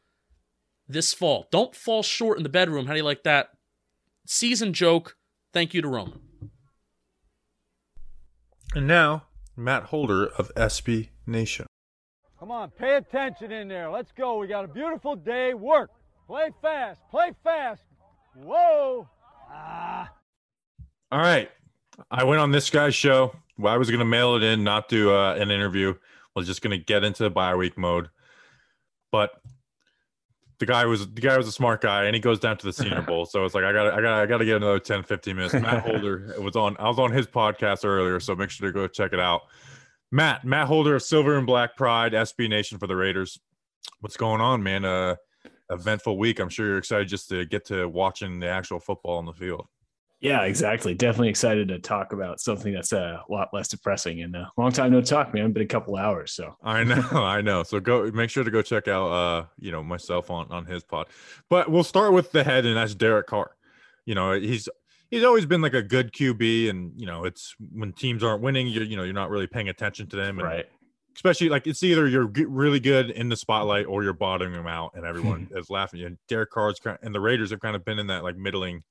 [0.89, 1.47] this fall.
[1.51, 2.87] Don't fall short in the bedroom.
[2.87, 3.51] How do you like that?
[4.27, 5.17] Season joke.
[5.53, 6.21] Thank you to Roman.
[8.75, 11.67] And now Matt Holder of SB Nation.
[12.39, 13.89] Come on, pay attention in there.
[13.91, 14.39] Let's go.
[14.39, 15.55] We got a beautiful day.
[15.55, 15.91] Work.
[16.27, 17.01] Play fast.
[17.11, 17.83] Play fast.
[18.35, 19.09] Whoa.
[19.49, 20.11] Ah.
[21.13, 21.51] All right.
[22.11, 23.35] I went on this guy's show.
[23.59, 25.95] Well, I was going to mail it in, not do uh, an interview.
[26.35, 28.09] was just going to get into the bye week mode.
[29.11, 29.31] But
[30.59, 32.73] the guy was the guy was a smart guy, and he goes down to the
[32.73, 33.27] Senior Bowl.
[33.27, 35.55] So it's like I got I got I got to get another 10, 15 minutes.
[35.55, 36.77] Matt Holder was on.
[36.79, 39.43] I was on his podcast earlier, so make sure to go check it out.
[40.11, 43.39] Matt Matt Holder of Silver and Black Pride, SB Nation for the Raiders.
[44.01, 44.85] What's going on, man?
[44.85, 45.17] Uh,
[45.71, 46.39] eventful week.
[46.39, 49.67] I'm sure you're excited just to get to watching the actual football on the field.
[50.23, 50.95] Yeah, exactly.
[50.95, 54.23] Definitely excited to talk about something that's a lot less depressing.
[54.23, 55.51] And a long time no talk, man.
[55.51, 57.65] Been a couple hours, so I know, I know.
[57.65, 60.85] So go make sure to go check out uh, you know, myself on on his
[60.85, 61.09] pod.
[61.51, 63.51] But we'll start with the head and that's Derek Carr.
[64.07, 64.69] You know, he's
[65.11, 68.69] he's always been like a good QB and you know, it's when teams aren't winning,
[68.69, 70.67] you're you know, you're not really paying attention to them and right.
[71.17, 74.69] especially like it's either you're g- really good in the spotlight or you're bottoming them
[74.69, 76.05] out and everyone is laughing.
[76.05, 78.37] And Derek Carr's kind of, and the Raiders have kind of been in that like
[78.37, 78.85] middling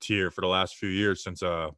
[0.00, 1.70] tier for the last few years since uh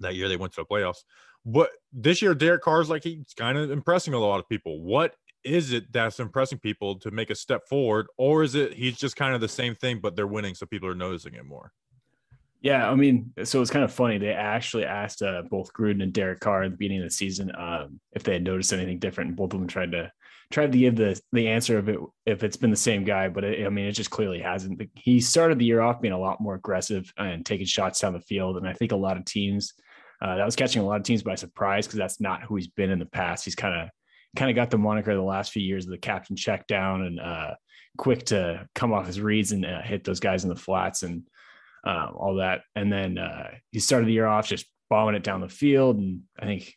[0.00, 1.04] that year they went to the playoffs.
[1.44, 4.82] But this year, Derek Carr's like he's kind of impressing a lot of people.
[4.82, 5.14] What
[5.44, 9.16] is it that's impressing people to make a step forward, or is it he's just
[9.16, 11.72] kind of the same thing, but they're winning, so people are noticing it more?
[12.62, 14.18] Yeah, I mean, so it's kind of funny.
[14.18, 17.52] They actually asked uh, both Gruden and Derek Carr at the beginning of the season
[17.56, 20.10] um, if they had noticed anything different, and both of them tried to
[20.50, 23.28] tried to give the the answer of it if it's been the same guy.
[23.28, 24.82] But it, I mean, it just clearly hasn't.
[24.94, 28.20] He started the year off being a lot more aggressive and taking shots down the
[28.20, 29.74] field, and I think a lot of teams
[30.22, 32.68] uh, that was catching a lot of teams by surprise because that's not who he's
[32.68, 33.44] been in the past.
[33.44, 33.88] He's kind of
[34.36, 37.20] kind of got the moniker the last few years of the captain check down and
[37.20, 37.54] uh,
[37.96, 41.22] quick to come off his reads and uh, hit those guys in the flats and
[41.84, 42.62] um, all that.
[42.74, 46.22] And then uh, he started the year off just bombing it down the field, and
[46.38, 46.74] I think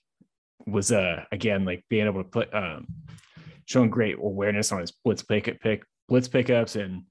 [0.68, 2.86] was uh again like being able to put um,
[3.70, 7.04] showing great awareness on his blitz pick pick blitz pickups and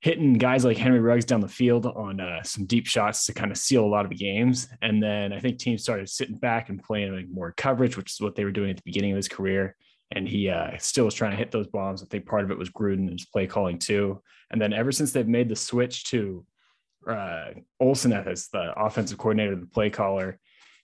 [0.00, 3.50] hitting guys like Henry Ruggs down the field on uh, some deep shots to kind
[3.50, 4.68] of seal a lot of the games.
[4.82, 8.20] And then I think teams started sitting back and playing like more coverage, which is
[8.20, 9.74] what they were doing at the beginning of his career.
[10.12, 12.02] And he uh, still was trying to hit those bombs.
[12.02, 14.22] I think part of it was Gruden and his play calling too.
[14.50, 16.44] And then ever since they've made the switch to
[17.08, 17.46] uh,
[17.80, 20.38] Olson as the offensive coordinator, the play caller,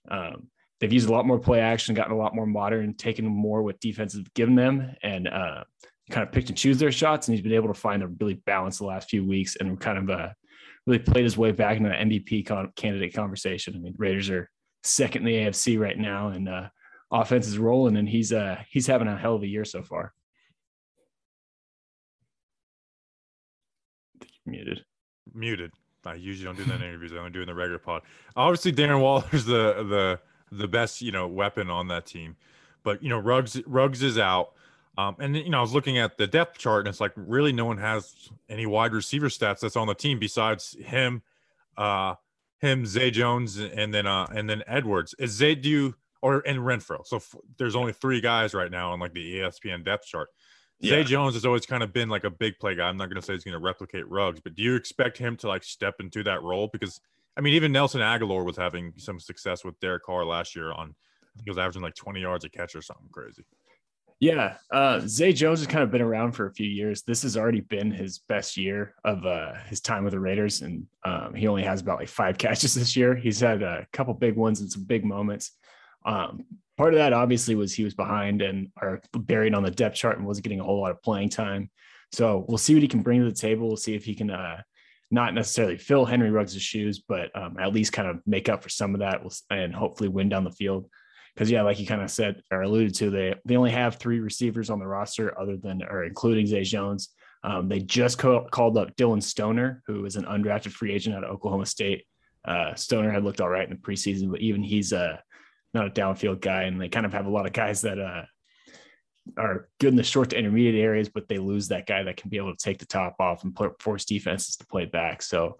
[0.09, 0.47] um,
[0.79, 3.79] they've used a lot more play action, gotten a lot more modern, taken more what
[3.79, 5.63] defenses have given them, and uh,
[6.09, 7.27] kind of picked and choose their shots.
[7.27, 9.97] And he's been able to find a really balance the last few weeks and kind
[9.97, 10.29] of uh,
[10.85, 13.75] really played his way back into the MVP con- candidate conversation.
[13.75, 14.49] I mean, Raiders are
[14.83, 16.69] second in the AFC right now, and uh,
[17.11, 20.13] offense is rolling, and he's uh, he's having a hell of a year so far.
[24.45, 24.83] Muted.
[25.33, 25.71] Muted.
[26.05, 27.13] I usually don't do that in interviews.
[27.13, 28.01] I only do in the regular pod.
[28.35, 30.19] Obviously, Darren Waller's the the
[30.57, 32.35] the best you know weapon on that team,
[32.83, 34.53] but you know Ruggs Ruggs is out.
[34.97, 37.51] Um, and you know, I was looking at the depth chart, and it's like really
[37.51, 41.23] no one has any wide receiver stats that's on the team besides him,
[41.77, 42.15] uh,
[42.59, 45.15] him, Zay Jones, and then uh, and then Edwards.
[45.17, 47.05] Is Zay do you, or and Renfrow?
[47.07, 50.29] So f- there's only three guys right now on like the ESPN depth chart.
[50.83, 52.89] Zay Jones has always kind of been like a big play guy.
[52.89, 55.37] I'm not going to say he's going to replicate Ruggs, but do you expect him
[55.37, 56.67] to like step into that role?
[56.71, 56.99] Because
[57.37, 60.71] I mean, even Nelson Agholor was having some success with Derek Carr last year.
[60.71, 63.43] On I think he was averaging like 20 yards a catch or something crazy.
[64.19, 67.01] Yeah, uh, Zay Jones has kind of been around for a few years.
[67.01, 70.85] This has already been his best year of uh, his time with the Raiders, and
[71.03, 73.15] um, he only has about like five catches this year.
[73.15, 75.51] He's had a couple big ones and some big moments.
[76.05, 76.45] Um,
[76.77, 80.17] part of that obviously was he was behind and or buried on the depth chart
[80.17, 81.69] and wasn't getting a whole lot of playing time.
[82.11, 83.67] So we'll see what he can bring to the table.
[83.67, 84.61] We'll see if he can uh,
[85.13, 88.69] not necessarily fill Henry Ruggs' shoes, but um, at least kind of make up for
[88.69, 89.21] some of that
[89.51, 90.89] and hopefully win down the field
[91.33, 94.19] because yeah, like you kind of said or alluded to, they they only have three
[94.19, 97.09] receivers on the roster other than or including Zay Jones.
[97.43, 101.23] Um, they just co- called up Dillon Stoner, who is an undrafted free agent out
[101.23, 102.05] of Oklahoma State.
[102.45, 105.17] Uh, Stoner had looked all right in the preseason, but even he's uh,
[105.73, 108.23] not a downfield guy, and they kind of have a lot of guys that uh,
[109.37, 112.29] are good in the short to intermediate areas, but they lose that guy that can
[112.29, 115.21] be able to take the top off and put, force defenses to play back.
[115.21, 115.57] So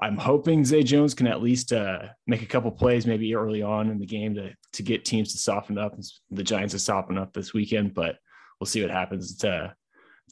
[0.00, 3.90] I'm hoping Zay Jones can at least uh, make a couple plays, maybe early on
[3.90, 5.94] in the game to to get teams to soften up.
[6.30, 8.16] The Giants to soften up this weekend, but
[8.58, 9.32] we'll see what happens.
[9.32, 9.72] It's uh,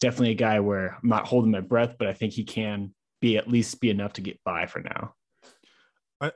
[0.00, 3.36] definitely a guy where I'm not holding my breath, but I think he can be
[3.36, 5.14] at least be enough to get by for now.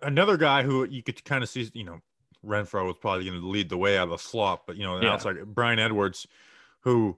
[0.03, 2.01] Another guy who you could kind of see, you know,
[2.44, 5.00] Renfrow was probably going to lead the way out of the slot, but you know,
[5.00, 5.12] Yeah.
[5.12, 6.26] outside Bryan Edwards,
[6.80, 7.16] who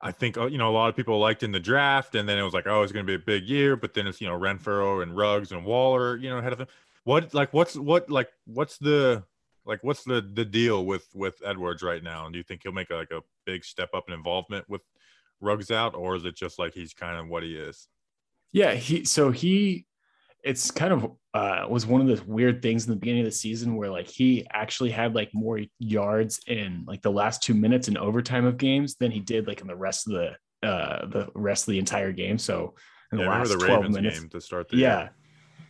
[0.00, 2.38] I think uh, you know a lot of people liked in the draft, and then
[2.38, 4.28] it was like, oh, it's going to be a big year, but then it's you
[4.28, 6.68] know Renfrow and Ruggs and Waller, you know, ahead of him.
[7.04, 9.24] What like what's what like what's the
[9.64, 12.26] like what's the the deal with with Edwards right now?
[12.26, 14.82] And do you think he'll make a, like a big step up in involvement with
[15.40, 17.88] Ruggs out, or is it just like he's kind of what he is?
[18.52, 19.86] Yeah, he so he
[20.46, 23.32] it's kind of uh was one of the weird things in the beginning of the
[23.32, 27.88] season where like he actually had like more yards in like the last two minutes
[27.88, 31.28] in overtime of games than he did like in the rest of the uh the
[31.34, 32.38] rest of the entire game.
[32.38, 32.74] So
[33.12, 34.20] in the Yeah, last the 12 Ravens minutes.
[34.20, 34.98] game to start the Yeah.
[35.00, 35.10] year.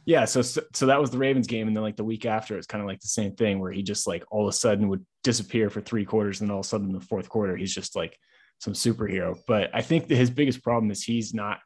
[0.05, 0.25] Yeah.
[0.25, 1.67] So, so so that was the Ravens game.
[1.67, 3.83] And then like the week after, it's kind of like the same thing where he
[3.83, 6.41] just like all of a sudden would disappear for three quarters.
[6.41, 8.17] And then all of a sudden in the fourth quarter, he's just like
[8.61, 9.37] some superhero.
[9.49, 11.59] But I think that his biggest problem is he's not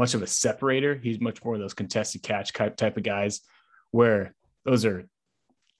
[0.00, 0.94] much of a separator.
[0.94, 3.42] He's much more of those contested catch type of guys
[3.90, 4.34] where
[4.64, 5.06] those are,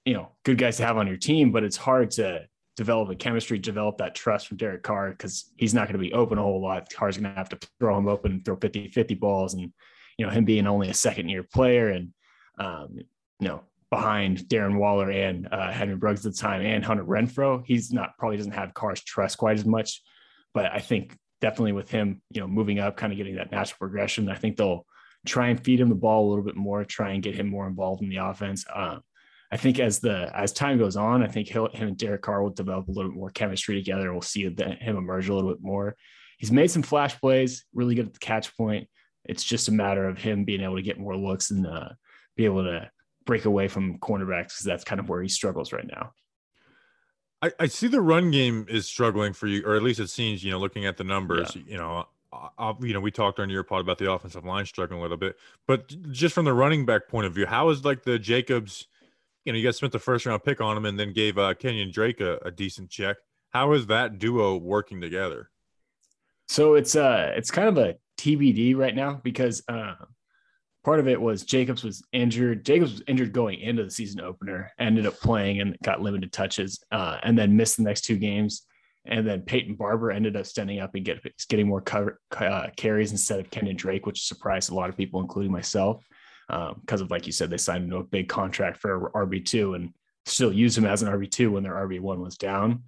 [0.05, 2.45] you know, good guys to have on your team, but it's hard to
[2.77, 6.13] develop a chemistry, develop that trust from Derek Carr because he's not going to be
[6.13, 6.87] open a whole lot.
[6.93, 9.55] Carr's going to have to throw him open and throw 50 50 balls.
[9.55, 9.73] And,
[10.17, 12.13] you know, him being only a second year player and,
[12.59, 12.99] um,
[13.39, 17.63] you know, behind Darren Waller and uh, Henry Ruggs at the time and Hunter Renfrow,
[17.65, 20.01] he's not probably doesn't have Carr's trust quite as much.
[20.53, 23.77] But I think definitely with him, you know, moving up, kind of getting that natural
[23.79, 24.85] progression, I think they'll
[25.25, 27.67] try and feed him the ball a little bit more, try and get him more
[27.67, 28.65] involved in the offense.
[28.73, 29.01] Um,
[29.51, 32.41] I think as the as time goes on, I think he'll, him and Derek Carr
[32.41, 34.11] will develop a little bit more chemistry together.
[34.11, 35.95] We'll see the, him emerge a little bit more.
[36.37, 38.87] He's made some flash plays, really good at the catch point.
[39.25, 41.89] It's just a matter of him being able to get more looks and uh,
[42.35, 42.89] be able to
[43.25, 46.11] break away from cornerbacks because that's kind of where he struggles right now.
[47.41, 50.43] I, I see the run game is struggling for you, or at least it seems.
[50.43, 53.49] You know, looking at the numbers, you know, I, I- you know, we talked on
[53.49, 56.85] your pod about the offensive line struggling a little bit, but just from the running
[56.85, 58.87] back point of view, how is like the Jacobs?
[59.45, 61.53] You know, you guys spent the first round pick on him, and then gave uh,
[61.55, 63.17] Kenyon Drake a, a decent check.
[63.49, 65.49] How is that duo working together?
[66.47, 69.95] So it's uh it's kind of a TBD right now because uh,
[70.83, 72.65] part of it was Jacobs was injured.
[72.65, 76.83] Jacobs was injured going into the season opener, ended up playing and got limited touches,
[76.91, 78.63] uh, and then missed the next two games.
[79.05, 83.11] And then Peyton Barber ended up standing up and get, getting more cover, uh, carries
[83.11, 86.05] instead of Kenyon Drake, which surprised a lot of people, including myself,
[86.47, 89.93] because um, of like you said, they signed a big contract for RB two and
[90.25, 92.83] still use him as an RB two when their RB one was down.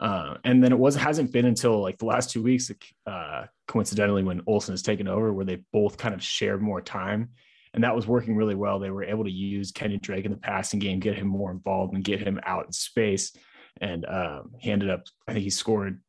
[0.00, 2.70] Uh, and then it was hasn't been until like the last two weeks,
[3.06, 7.30] uh, coincidentally, when Olsen has taken over, where they both kind of shared more time,
[7.72, 8.78] and that was working really well.
[8.78, 11.94] They were able to use Kenyon Drake in the passing game, get him more involved,
[11.94, 13.32] and get him out in space.
[13.80, 16.00] And um, he ended up, I think he scored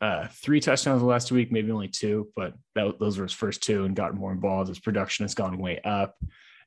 [0.00, 3.62] uh, three touchdowns the last week, maybe only two, but that, those were his first
[3.62, 4.68] two, and gotten more involved.
[4.68, 6.16] His production has gone way up.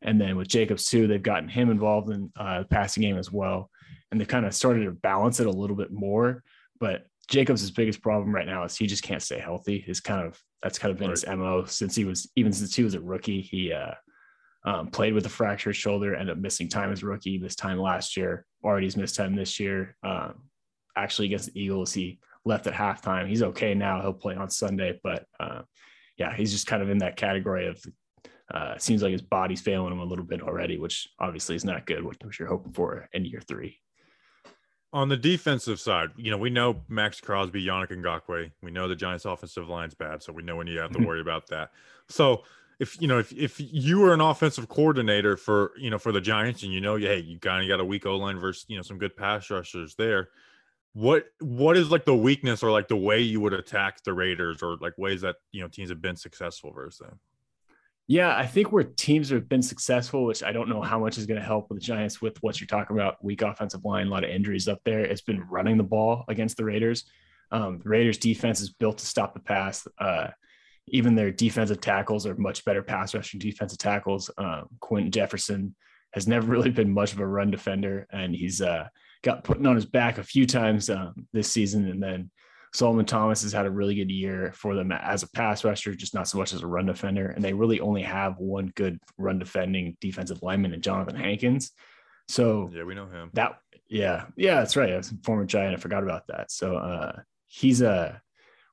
[0.02, 3.32] And then with Jacobs too, they've gotten him involved in uh, the passing game as
[3.32, 3.70] well
[4.12, 6.44] and they kind of started to balance it a little bit more.
[6.80, 9.84] But Jacobs' biggest problem right now is he just can't stay healthy.
[9.88, 12.84] Is kind of that's kind of been his mo since he was even since he
[12.84, 13.41] was a rookie.
[13.41, 13.94] He uh,
[14.65, 17.38] um, played with a fractured shoulder, ended up missing time as rookie.
[17.38, 18.46] Missed time last year.
[18.63, 19.96] Already's missed time this year.
[20.04, 20.44] Um,
[20.96, 23.28] actually, against the Eagles, he left at halftime.
[23.28, 24.02] He's okay now.
[24.02, 25.62] He'll play on Sunday, but uh,
[26.18, 27.84] yeah, he's just kind of in that category of.
[28.54, 31.88] Uh, seems like his body's failing him a little bit already, which obviously is not
[31.88, 32.04] good.
[32.04, 33.80] What, what you're hoping for in year three
[34.96, 38.50] on the defensive side, you know, we know Maxx Crosby, Yannick Ngakoue.
[38.64, 41.08] We know the Giants' offensive line's bad, so we know when you have to mm-hmm.
[41.08, 41.72] worry about that.
[42.08, 42.44] So
[42.80, 46.22] if you know if if you were an offensive coordinator for you know for the
[46.22, 48.78] Giants and you know hey you kind of got a weak O line versus you
[48.78, 50.30] know some good pass rushers there,
[50.94, 54.64] what what is like the weakness or like the way you would attack the Raiders
[54.64, 57.20] or like ways that you know teams have been successful versus them?
[58.08, 61.26] Yeah, I think where teams have been successful, which I don't know how much is
[61.26, 64.10] going to help with the Giants with what you're talking about, weak offensive line, a
[64.12, 65.00] lot of injuries up there.
[65.00, 67.06] It's been running the ball against the Raiders.
[67.52, 69.88] Um, the Raiders defense is built to stop the pass.
[69.98, 70.28] Uh,
[70.88, 74.30] even their defensive tackles are much better pass rushing defensive tackles.
[74.38, 75.76] Um, Quinton Jefferson
[76.13, 78.88] has never really been much of a run defender, and he's uh,
[79.24, 81.89] got putting on his back a few times um, this season.
[81.89, 82.30] And then
[82.76, 86.14] Solomon Thomas has had a really good year for them as a pass rusher, just
[86.14, 87.28] not so much as a run defender.
[87.28, 91.72] And they really only have one good run defending defensive lineman in Johnathan Hankins.
[92.28, 93.30] So yeah, we know him.
[93.34, 93.60] That
[93.90, 94.90] yeah, yeah, that's right.
[94.90, 96.52] As a former Giant, I forgot about that.
[96.52, 98.16] So uh, he's a uh,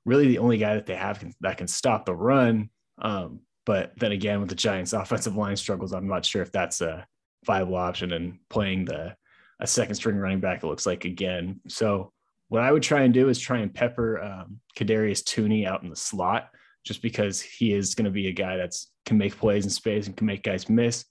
[0.04, 2.70] really the only guy that they have can, that can stop the run.
[3.00, 6.80] Um, but then again, with the Giants' offensive line struggles, I'm not sure if that's
[6.80, 7.06] a
[7.46, 8.12] viable option.
[8.12, 9.14] And playing the
[9.60, 11.60] a second string running back, it looks like again.
[11.68, 12.11] So
[12.52, 15.88] what I would try and do is try and pepper um, Kadarius Toney out in
[15.88, 16.50] the slot,
[16.84, 20.06] just because he is going to be a guy that's can make plays in space
[20.06, 21.06] and can make guys miss.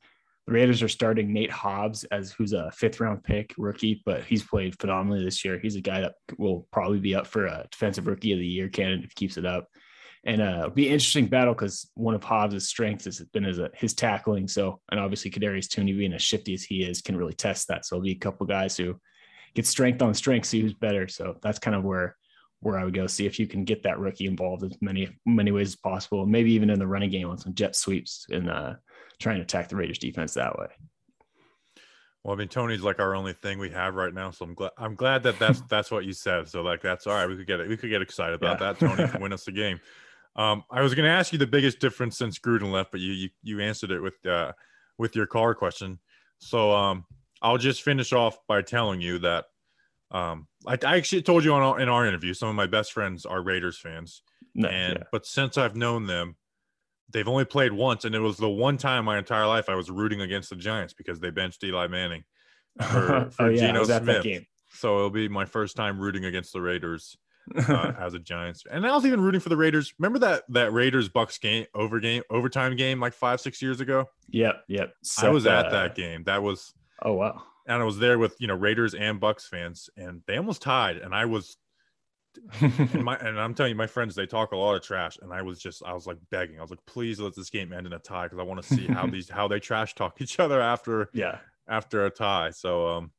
[0.45, 4.43] The Raiders are starting Nate Hobbs as who's a fifth round pick rookie, but he's
[4.43, 5.58] played phenomenally this year.
[5.58, 8.69] He's a guy that will probably be up for a defensive rookie of the year
[8.69, 9.67] candidate if he keeps it up.
[10.23, 13.60] And uh, it'll be an interesting battle because one of Hobbs' strengths has been his,
[13.73, 14.47] his tackling.
[14.47, 17.88] So, and obviously Kadarius Toney being as shifty as he is can really test that.
[17.88, 18.99] So it'll be a couple guys who
[19.53, 21.07] get strength on strength, see who's better.
[21.07, 22.15] So that's kind of where
[22.61, 25.51] where I would go see if you can get that rookie involved as many many
[25.51, 26.25] ways as possible.
[26.25, 28.73] Maybe even in the running game on some jet sweeps and uh,
[29.19, 30.67] trying to attack the Raiders defense that way.
[32.23, 34.71] Well, I mean, Toney's like our only thing we have right now, so I'm glad.
[34.77, 36.47] I'm glad that that's that's what you said.
[36.47, 37.27] So like that's all right.
[37.27, 37.67] We could get it.
[37.67, 38.73] We could get excited about yeah.
[38.73, 38.79] that.
[38.79, 39.79] Toney can win us the game.
[40.35, 43.11] Um, I was going to ask you the biggest difference since Gruden left, but you
[43.11, 44.51] you, you answered it with uh,
[44.99, 45.99] with your car question.
[46.37, 47.05] So um,
[47.41, 49.45] I'll just finish off by telling you that
[50.12, 52.91] um, I, I actually told you on our, in our interview, some of my best
[52.91, 54.21] friends are Raiders fans,
[54.56, 55.04] and yeah.
[55.12, 56.36] but since I've known them,
[57.12, 59.89] they've only played once, and it was the one time my entire life I was
[59.89, 62.23] rooting against the Giants because they benched Eli Manning
[62.77, 64.45] for, for oh, yeah, Geno Smith.
[64.73, 67.17] So it'll be my first time rooting against the Raiders
[67.56, 69.93] uh, as a Giants, and I was even rooting for the Raiders.
[69.97, 74.10] Remember that that Raiders Bucs game over game overtime game like five six years ago?
[74.30, 74.93] Yep, yep.
[75.21, 76.23] I was at uh, that game.
[76.25, 79.89] That was oh wow and I was there with you know Raiders and Bucs fans,
[79.95, 81.57] and they almost tied, and I was.
[82.61, 85.33] and, my, and I'm telling you, my friends, they talk a lot of trash, and
[85.33, 87.85] I was just, I was like begging, I was like, please let this game end
[87.85, 90.39] in a tie because I want to see how these, how they trash talk each
[90.39, 92.51] other after, yeah, after a tie.
[92.51, 93.11] So, um,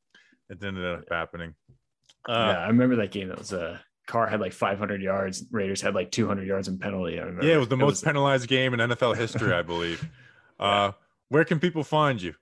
[0.48, 1.54] it ended up happening.
[2.26, 3.28] Uh, yeah, I remember that game.
[3.28, 5.44] That was a uh, Carr had like 500 yards.
[5.50, 7.18] Raiders had like 200 yards in penalty.
[7.18, 7.44] I remember.
[7.44, 8.02] Yeah, it was the it most was...
[8.04, 10.08] penalized game in NFL history, I believe.
[10.58, 10.66] yeah.
[10.66, 10.92] Uh,
[11.28, 12.34] where can people find you?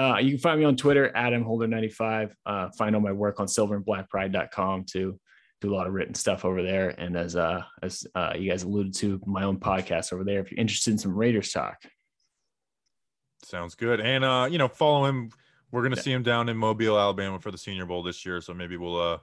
[0.00, 2.34] Uh, you can find me on Twitter, Adam Holder 95.
[2.46, 5.20] Uh, find all my work on silverandblackpride.com to
[5.60, 6.94] do a lot of written stuff over there.
[6.96, 10.50] And as uh, as uh, you guys alluded to, my own podcast over there if
[10.50, 11.76] you're interested in some Raiders talk.
[13.44, 14.00] Sounds good.
[14.00, 15.30] And uh, you know, follow him.
[15.70, 16.02] We're gonna yeah.
[16.02, 18.40] see him down in Mobile, Alabama for the Senior Bowl this year.
[18.40, 19.18] So maybe we'll uh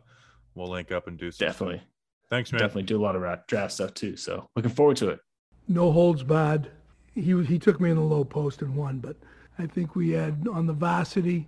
[0.54, 1.82] we'll link up and do some definitely.
[2.30, 2.60] Thanks, man.
[2.60, 4.16] Definitely do a lot of draft stuff too.
[4.16, 5.20] So looking forward to it.
[5.68, 6.70] No holds bad
[7.22, 9.00] he he took me in the low post and won.
[9.00, 9.18] But
[9.60, 11.48] I think we had on the varsity.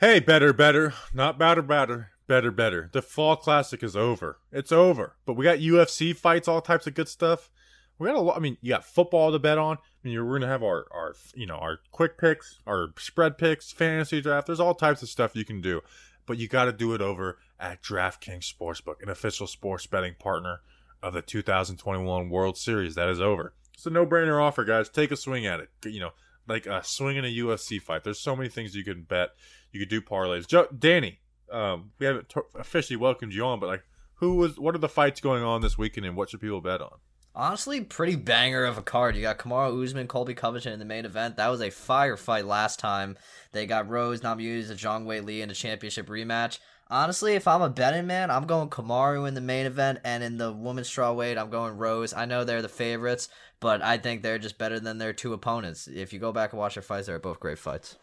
[0.00, 2.88] Hey, better, better, not better, better, better, better.
[2.92, 4.38] The fall classic is over.
[4.52, 5.16] It's over.
[5.26, 7.50] But we got UFC fights, all types of good stuff.
[7.98, 8.36] We got a lot.
[8.36, 9.76] I mean, you got football to bet on.
[9.76, 13.72] I mean, we're gonna have our our you know our quick picks, our spread picks,
[13.72, 14.46] fantasy draft.
[14.46, 15.80] There's all types of stuff you can do,
[16.24, 20.60] but you got to do it over at DraftKings Sportsbook, an official sports betting partner
[21.02, 22.94] of the 2021 World Series.
[22.94, 23.54] That is over.
[23.74, 24.88] It's a no-brainer offer, guys.
[24.88, 25.70] Take a swing at it.
[25.84, 26.10] You know,
[26.48, 28.04] like a swing in a UFC fight.
[28.04, 29.30] There's so many things you can bet.
[29.72, 30.46] You could do parlays.
[30.78, 31.20] Danny,
[31.52, 33.84] um, we haven't t- officially welcomed you on, but like,
[34.14, 34.58] who was?
[34.58, 36.98] What are the fights going on this weekend, and what should people bet on?
[37.34, 39.14] Honestly, pretty banger of a card.
[39.14, 41.36] You got Kamaru Usman, Colby Covington in the main event.
[41.36, 43.16] That was a firefight last time.
[43.52, 46.58] They got Rose Namajunas and Zhang Weili in a championship rematch.
[46.90, 50.38] Honestly, if I'm a betting man, I'm going Kamaru in the main event, and in
[50.38, 52.14] the women's strawweight, I'm going Rose.
[52.14, 53.28] I know they're the favorites,
[53.60, 55.88] but I think they're just better than their two opponents.
[55.88, 57.96] If you go back and watch their fights, they're both great fights.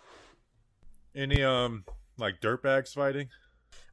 [1.15, 1.85] Any um
[2.17, 3.29] like dirtbags fighting?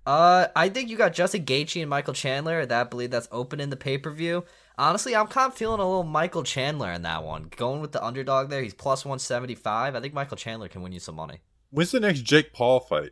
[0.05, 2.67] Uh, I think you got Justin Gaethje and Michael Chandler.
[2.67, 4.45] That believe that's open in the pay per view.
[4.77, 7.51] Honestly, I'm kind of feeling a little Michael Chandler in that one.
[7.57, 9.95] Going with the underdog there, he's plus 175.
[9.95, 11.41] I think Michael Chandler can win you some money.
[11.71, 13.11] When's the next Jake Paul fight?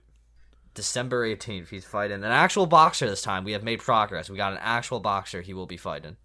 [0.74, 3.44] December 18th, he's fighting an actual boxer this time.
[3.44, 4.30] We have made progress.
[4.30, 6.16] We got an actual boxer he will be fighting.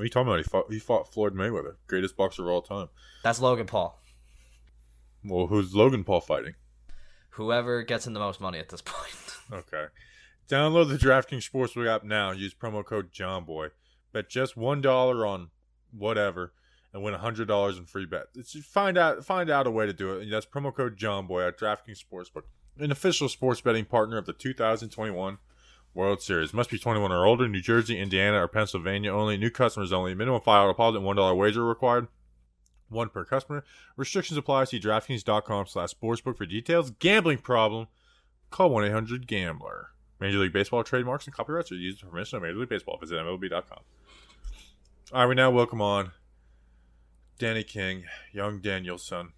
[0.00, 0.38] What are you talking about?
[0.38, 2.88] He fought, he fought Floyd Mayweather, greatest boxer of all time.
[3.22, 4.00] That's Logan Paul.
[5.22, 6.54] Well, who's Logan Paul fighting?
[7.32, 9.12] Whoever gets in the most money at this point.
[9.52, 9.86] Okay.
[10.48, 12.30] Download the DraftKings Sportsbook app now.
[12.30, 13.70] Use promo code JohnBoy.
[14.12, 15.50] Bet just one dollar on
[15.90, 16.52] whatever
[16.94, 18.26] and win hundred dollars in free bet.
[18.36, 20.30] It's, find out find out a way to do it.
[20.30, 22.44] That's promo code JohnBoy at DraftKings Sportsbook,
[22.78, 25.38] an official sports betting partner of the 2021
[25.94, 26.54] World Series.
[26.54, 27.48] Must be 21 or older.
[27.48, 29.36] New Jersey, Indiana, or Pennsylvania only.
[29.36, 30.14] New customers only.
[30.14, 32.08] Minimum file deposit and one dollar wager required.
[32.88, 33.64] One per customer.
[33.96, 34.64] Restrictions apply.
[34.64, 36.90] See DraftKings.com slash sportsbook for details.
[36.90, 37.86] Gambling problem?
[38.50, 39.90] Call 1-800-GAMBLER.
[40.18, 42.98] Major League Baseball trademarks and copyrights are used with permission of Major League Baseball.
[42.98, 43.78] Visit MLB.com.
[45.12, 46.10] All right, we now welcome on
[47.38, 49.32] Danny King, young Danielson,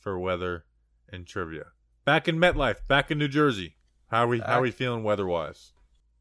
[0.00, 0.64] for weather
[1.08, 1.66] and trivia.
[2.04, 3.75] Back in MetLife, back in New Jersey.
[4.10, 4.38] How are we?
[4.40, 5.72] How are we feeling weather-wise?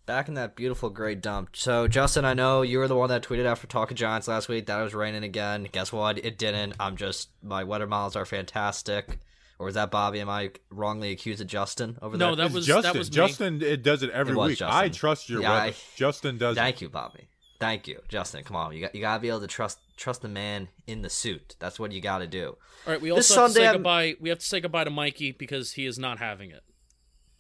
[0.05, 1.49] Back in that beautiful gray dump.
[1.55, 4.67] So, Justin, I know you were the one that tweeted after Talking Giants last week
[4.67, 5.67] that it was raining again.
[5.71, 6.23] Guess what?
[6.23, 6.75] It didn't.
[6.79, 9.17] I'm just, my weather models are fantastic.
[9.57, 10.19] Or was that Bobby?
[10.19, 12.47] Am I wrongly accused of Justin over No, there?
[12.47, 12.93] that was Justin.
[12.93, 13.15] that was me.
[13.15, 13.61] Justin.
[13.63, 14.59] It does it every It was week.
[14.59, 14.77] Justin.
[14.83, 15.61] I trust your Yeah, weather.
[15.69, 16.55] I- Justin does.
[16.57, 16.81] Thank it.
[16.81, 17.29] you, Bobby.
[17.59, 18.43] Thank you, Justin.
[18.43, 21.09] Come on, you got you gotta be able to trust trust the man in the
[21.09, 21.55] suit.
[21.57, 22.57] That's what you got to do.
[22.85, 24.15] All right, we This also have to say I'm- goodbye.
[24.19, 26.63] We have to say goodbye to Mikey because he is not having it.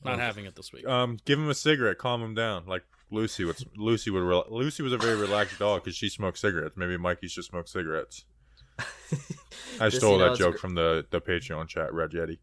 [0.07, 0.11] Oh.
[0.11, 0.87] Not having it this week.
[0.87, 1.97] Um, give him a cigarette.
[1.97, 2.65] Calm him down.
[2.67, 3.45] Like Lucy.
[3.45, 4.23] What's Lucy would.
[4.23, 6.75] Rel- Lucy was a very relaxed dog because she smoked cigarettes.
[6.77, 8.25] Maybe Mikey should smoke cigarettes.
[9.79, 11.93] I Just, stole you know, that it's joke gr- from the the Patreon chat.
[11.93, 12.39] Red Yeti.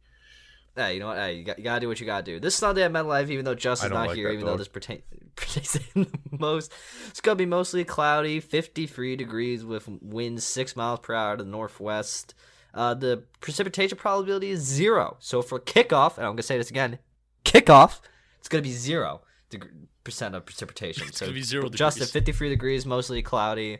[0.75, 1.19] Hey, you know what?
[1.19, 2.41] Hey, you, got, you gotta do what you gotta do.
[2.41, 4.55] This Sunday at MetLife, even though Justin's I don't like here, even dog.
[4.55, 5.03] though this pertain
[5.37, 6.73] pertains in the most,
[7.09, 11.51] it's gonna be mostly cloudy, 53 degrees with winds six miles per hour to the
[11.51, 12.35] northwest.
[12.73, 15.19] Uh, the precipitation probability is zero.
[15.21, 16.99] So for kickoff, and I'm gonna say this again,
[17.45, 18.01] kickoff,
[18.38, 19.70] it's gonna be zero deg-
[20.05, 21.07] percent of precipitation.
[21.09, 22.12] It's so gonna be zero Justin, degrees.
[22.12, 23.78] 53 degrees, mostly cloudy.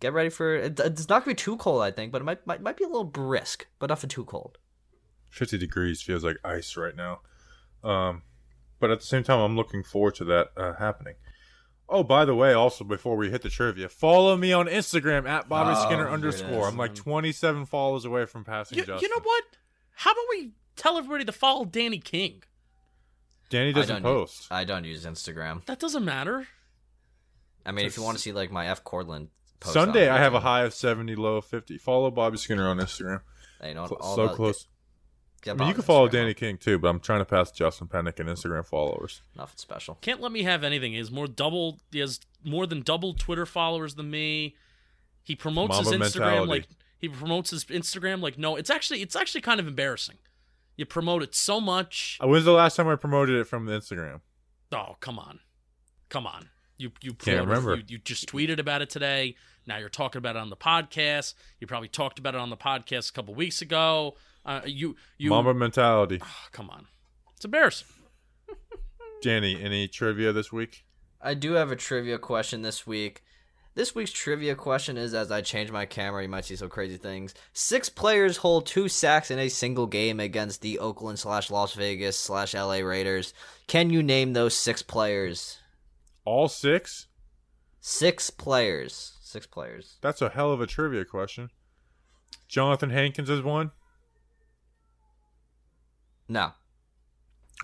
[0.00, 0.78] Get ready for it.
[0.80, 2.88] It's not gonna be too cold, I think, but it might might, might be a
[2.88, 4.58] little brisk, but nothing too cold.
[5.30, 7.20] 50 degrees feels like ice right now.
[7.82, 8.22] Um,
[8.80, 11.14] but at the same time, I'm looking forward to that uh, happening.
[11.88, 15.48] Oh, by the way, also before we hit the trivia, follow me on Instagram at
[15.48, 16.66] Bobby Oh, Skinner here underscore.
[16.68, 19.00] I'm like 27 followers away from passing You, Justin.
[19.08, 19.44] you know what?
[19.96, 22.42] How about we tell everybody to follow Danny King?
[23.50, 24.42] Danny I doesn't don't post.
[24.42, 25.64] Use, I don't use Instagram.
[25.66, 26.46] That doesn't matter.
[27.66, 29.28] I mean, if you want to see like my F Cortland
[29.60, 31.78] post Sunday, I have a high of 70, low of 50.
[31.78, 33.20] Follow Bobby Skinner on Instagram.
[33.60, 34.66] hey, you know, Cl- all so close.
[35.42, 36.12] get I mean, you can on follow Instagram.
[36.12, 39.22] Danny King too, but I'm trying to pass Justin Panic and Instagram followers.
[39.36, 39.98] Nothing special.
[40.00, 40.92] Can't let me have anything.
[40.92, 41.80] He has more double.
[41.90, 44.56] He has more than double Twitter followers than me.
[45.22, 46.46] He promotes his Instagram mentality.
[46.50, 46.68] like
[46.98, 48.56] he promotes his Instagram like no.
[48.56, 50.16] It's actually it's actually kind of embarrassing.
[50.76, 52.18] You promote it so much.
[52.22, 54.20] Uh, When's the last time I promoted it from Instagram?
[54.72, 55.40] Oh come on,
[56.08, 56.48] come on.
[56.76, 57.76] You you Can't remember.
[57.76, 59.36] You, you just tweeted about it today.
[59.66, 61.34] Now you're talking about it on the podcast.
[61.60, 64.16] You probably talked about it on the podcast a couple weeks ago.
[64.44, 66.20] Uh, you you Mamba mentality.
[66.22, 66.86] Oh, come on.
[67.36, 67.88] It's embarrassing.
[69.22, 70.84] Danny, any trivia this week?
[71.20, 73.22] I do have a trivia question this week.
[73.76, 76.96] This week's trivia question is as I change my camera, you might see some crazy
[76.96, 77.34] things.
[77.52, 82.16] Six players hold two sacks in a single game against the Oakland slash Las Vegas
[82.16, 83.34] slash LA Raiders.
[83.66, 85.58] Can you name those six players?
[86.24, 87.08] All six?
[87.80, 89.14] Six players.
[89.22, 89.96] Six players.
[90.00, 91.50] That's a hell of a trivia question.
[92.48, 93.72] Johnathan Hankins is one.
[96.28, 96.52] No.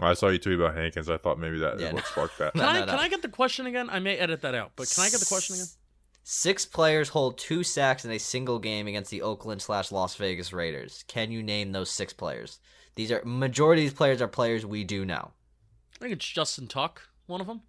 [0.01, 1.09] Oh, I saw you tweet about Hankins.
[1.09, 2.09] I thought maybe that Yeah, is what no.
[2.11, 2.53] sparked that.
[2.55, 2.87] Can No, I no, no.
[2.93, 3.89] can I get the question again?
[3.91, 5.67] I may edit that out, but can I get the question again?
[6.33, 10.53] Six players hold two sacks in a single game against the Oakland slash Las Vegas
[10.53, 11.05] Raiders.
[11.09, 12.61] Can you name those six players?
[12.95, 15.33] These are majority of these players are players we do know.
[15.97, 17.63] I think it's Justin Tuck, one of them.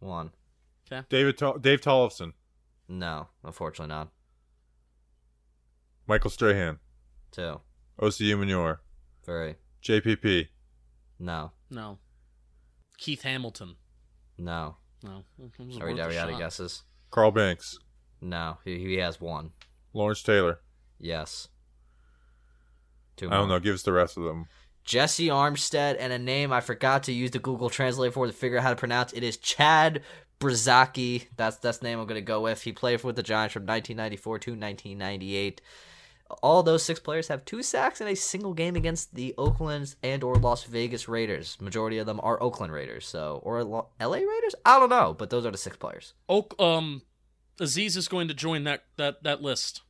[0.00, 0.30] One.
[0.90, 1.04] Okay.
[1.10, 2.32] David Tol- Dave Tollefson,
[2.88, 4.08] No, unfortunately not.
[6.06, 6.78] Michael Strahan,
[7.30, 7.60] Two.
[8.00, 8.78] Osi Umenyiora,
[9.22, 9.56] Three.
[9.84, 10.48] JPP,
[11.18, 11.50] No.
[11.68, 11.98] No.
[12.96, 13.76] Keith Hamilton.
[14.38, 14.76] No.
[15.02, 15.24] No.
[15.38, 16.84] It was Are we, worth a are we out of guesses?
[17.12, 17.78] Carl Banks,
[18.20, 18.58] No.
[18.64, 19.52] He, he has one.
[19.92, 20.58] Lawrence Taylor.
[20.98, 21.48] Yes.
[23.16, 23.60] Two I don't know.
[23.60, 24.46] Give us the rest of them.
[24.82, 28.58] Jessie Armstead and a name I forgot to use the Google Translate for to figure
[28.58, 29.12] out how to pronounce.
[29.12, 30.02] It is Chad
[30.40, 31.26] Brzezaki.
[31.36, 32.62] That's that's the name I'm going to go with.
[32.62, 35.60] He played with the Giants from 1994 to 1998.
[36.42, 40.22] All those six players have two sacks in a single game against the Oakland and
[40.22, 41.56] or Las Vegas Raiders.
[41.60, 44.54] Majority of them are Oakland Raiders, so or LA Raiders.
[44.64, 46.14] I don't know, but those are the six players.
[46.28, 47.02] Oak um
[47.58, 49.82] Azeez is going to join that that that list.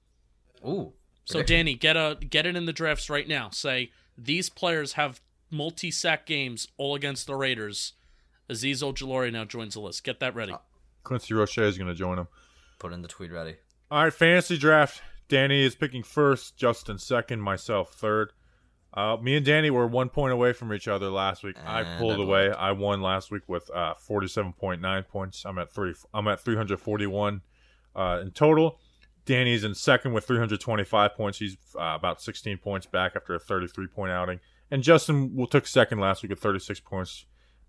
[0.67, 0.93] Ooh.
[1.25, 3.51] So Danny, get a get it in the drafts right now.
[3.51, 5.21] Say these players have
[5.51, 7.93] multi-sack games all against the Raiders.
[8.51, 10.05] Azeez Ojulari now joins the list.
[10.05, 10.55] Get that ready.
[11.05, 12.29] Quincy Roche is going to join him.
[12.79, 13.57] Put in the tweet ready.
[13.91, 15.03] All right, fantasy draft.
[15.33, 18.35] Danny is picking first, Justin second, myself third.
[18.93, 21.57] Uh, me and Danny were one point away from each other last week.
[21.65, 22.53] I pulled I away.
[22.53, 25.45] I won last week with uh, forty-seven point nine points.
[25.47, 25.95] I'm at three.
[26.13, 27.41] I'm at three hundred forty-one
[27.97, 28.79] uh, in total.
[29.25, 31.39] Danny's in second with 325 points.
[31.39, 34.41] He's uh, about 16 points back after a 33 point outing.
[34.71, 37.25] And Justin will took second last week with 36 points,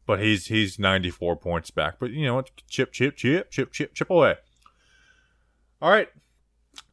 [0.05, 1.95] but he's he's 94 points back.
[1.97, 2.51] But you know what?
[2.67, 4.35] Chip, chip, chip, chip, chip, chip away.
[5.81, 6.09] All right,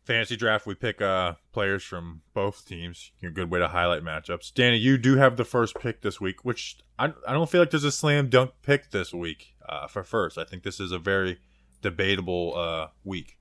[0.05, 0.66] fantasy draft.
[0.66, 3.12] We pick uh, players from both teams.
[3.22, 4.53] A good way to highlight matchups.
[4.53, 7.70] Danny, you do have the first pick this week, which I, I don't feel like
[7.70, 10.38] there's a slam dunk pick this week uh, for first.
[10.38, 11.38] I think this is a very
[11.82, 13.36] debatable uh, week.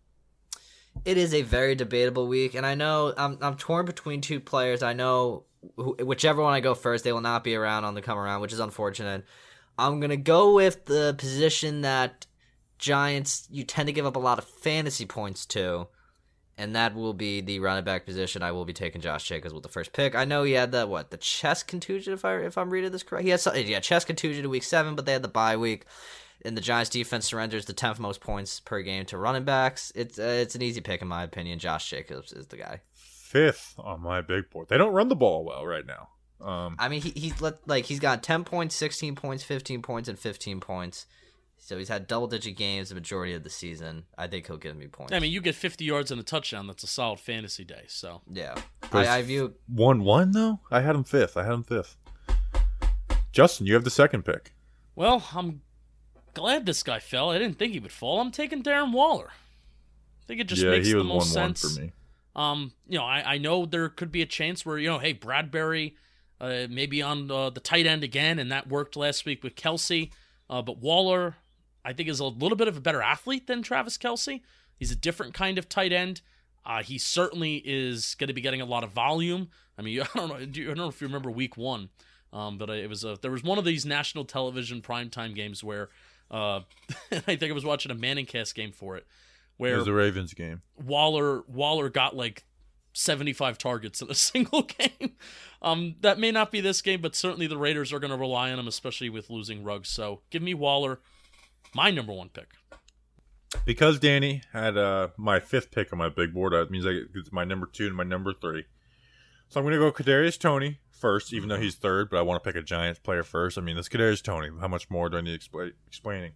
[1.05, 4.83] it is a very debatable week, and I know I'm I'm torn between two players.
[4.83, 5.45] I know
[5.75, 8.41] wh- whichever one I go first, they will not be around on the come around,
[8.41, 9.25] which is unfortunate.
[9.77, 12.27] I'm gonna go with the position that
[12.77, 15.87] Giants you tend to give up a lot of fantasy points to,
[16.59, 18.43] and that will be the running back position.
[18.43, 20.13] I will be taking Josh Jacobs with the first pick.
[20.13, 23.01] I know he had the what the chest contusion if I if I'm reading this
[23.01, 23.23] correct.
[23.23, 25.85] He had some, yeah chest contusion in week seven, but they had the bye week.
[26.45, 29.91] And the Giants defense surrenders the tenth most points per game to running backs.
[29.95, 31.59] It's uh, it's an easy pick in my opinion.
[31.59, 32.81] Josh Jacobs is the guy.
[32.93, 34.67] Fifth on my big board.
[34.69, 36.09] They don't run the ball well right now.
[36.41, 40.09] Um, I mean, he, he's let like he's got ten points, sixteen points, fifteen points,
[40.09, 41.05] and fifteen points.
[41.61, 44.05] So he's had double digit games the majority of the season.
[44.17, 45.13] I think he'll give me points.
[45.13, 46.67] I mean, you get 50 yards and a touchdown.
[46.67, 47.83] That's a solid fantasy day.
[47.87, 48.55] So yeah,
[48.91, 50.59] I, I view one one though.
[50.71, 51.37] I had him fifth.
[51.37, 51.97] I had him fifth.
[53.31, 54.53] Justin, you have the second pick.
[54.95, 55.61] Well, I'm
[56.33, 57.29] glad this guy fell.
[57.29, 58.19] I didn't think he would fall.
[58.19, 59.29] I'm taking Darren Waller.
[59.31, 61.75] I think it just yeah, makes he the was one most one sense.
[61.75, 61.91] for me.
[62.35, 65.13] Um, you know, I, I know there could be a chance where you know, hey,
[65.13, 65.93] Bradberry,
[66.39, 70.11] uh, maybe on uh, the tight end again, and that worked last week with Kelce.
[70.49, 71.35] Uh, but Waller,
[71.89, 74.41] I think, is a little bit of a better athlete than Travis Kelce.
[74.77, 76.21] He's a different kind of tight end.
[76.63, 79.49] Uh, he certainly is going to be getting a lot of volume.
[79.75, 80.35] I mean, I don't know.
[80.35, 81.89] I don't know if you remember Week One,
[82.31, 85.89] um, but it was a, there was one of these national television primetime games where
[86.29, 86.59] uh,
[87.11, 89.05] I think I was watching a Manningcast game for it, It
[89.57, 90.61] where was the Ravens game.
[90.77, 92.45] Waller Waller got like
[92.93, 95.15] 75 targets in a single game.
[95.61, 98.51] Um, that may not be this game, but certainly the Raiders are going to rely
[98.51, 99.89] on him, especially with losing Ruggs.
[99.89, 100.99] So give me Waller,
[101.73, 102.49] my number one pick.
[103.65, 107.03] Because Danny had uh, my fifth pick on my big board, that means I get
[107.15, 108.65] it's my number two and my number three.
[109.47, 112.09] So I'm going to go Kadarius Toney first, even though he's third.
[112.11, 113.57] But I want to pick a Giants player first.
[113.57, 114.49] I mean, this Kadarius Toney.
[114.59, 116.33] How much more do I need expla- explaining?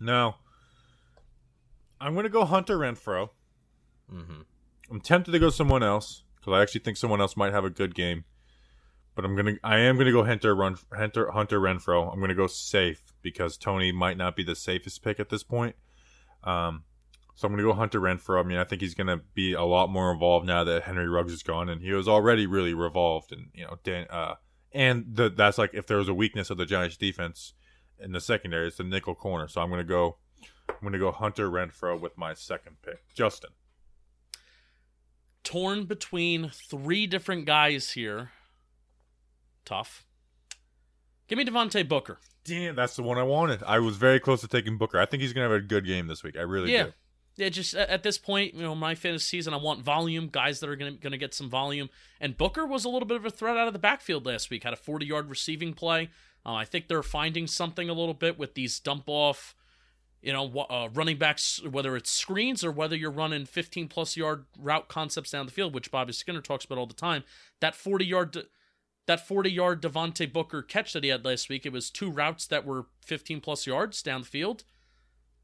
[0.00, 0.36] Now,
[2.00, 3.30] I'm going to go Hunter Renfrow.
[4.08, 4.42] hmm
[4.90, 7.70] I'm tempted to go someone else because I actually think someone else might have a
[7.70, 8.24] good game.
[9.14, 12.12] But I'm gonna, I am gonna go Hunter Run, Hunter Hunter Renfrow.
[12.12, 15.74] I'm gonna go safe because Toney might not be the safest pick at this point.
[16.44, 16.84] Um,
[17.34, 18.38] so I'm gonna go Hunter Renfrow.
[18.38, 21.32] I mean, I think he's gonna be a lot more involved now that Henry Ruggs
[21.32, 23.32] is gone, and he was already really revolved.
[23.32, 24.34] And you know, Dan, uh,
[24.70, 27.54] and the, that's like if there was a weakness of the Giants defense
[27.98, 29.48] in the secondary, it's the nickel corner.
[29.48, 30.18] So I'm gonna go,
[30.68, 33.02] I'm gonna go Hunter Renfrow with my second pick.
[33.14, 33.50] Justin.
[35.42, 38.30] Torn between three different guys here.
[39.64, 40.04] Tough.
[41.26, 42.18] Give me Devontae Booker.
[42.44, 43.62] Damn, that's the one I wanted.
[43.62, 45.00] I was very close to taking Booker.
[45.00, 46.36] I think he's gonna have a good game this week.
[46.36, 46.84] I really Yeah.
[46.84, 46.92] do.
[47.36, 50.60] yeah, just at, at this point, you know, my fantasy season, I want volume, guys
[50.60, 51.88] that are gonna gonna get some volume.
[52.20, 54.64] And Booker was a little bit of a threat out of the backfield last week.
[54.64, 56.10] Had a 40 yard receiving play.
[56.46, 59.54] Uh, I think they're finding something a little bit with these dump off,
[60.20, 64.44] you know, uh, running backs, whether it's screens or whether you're running 15 plus yard
[64.58, 67.24] route concepts down the field, which Bobby Skinner talks about all the time.
[67.60, 68.46] That 40 yard.
[69.06, 72.46] That 40 yard Devontae Booker catch that he had last week, it was two routes
[72.46, 74.64] that were 15 plus yards down the field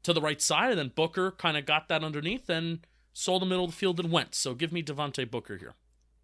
[0.03, 2.79] to the right side, and then Booker kind of got that underneath and
[3.13, 4.33] saw the middle of the field and went.
[4.33, 5.73] So give me Devontae Booker here.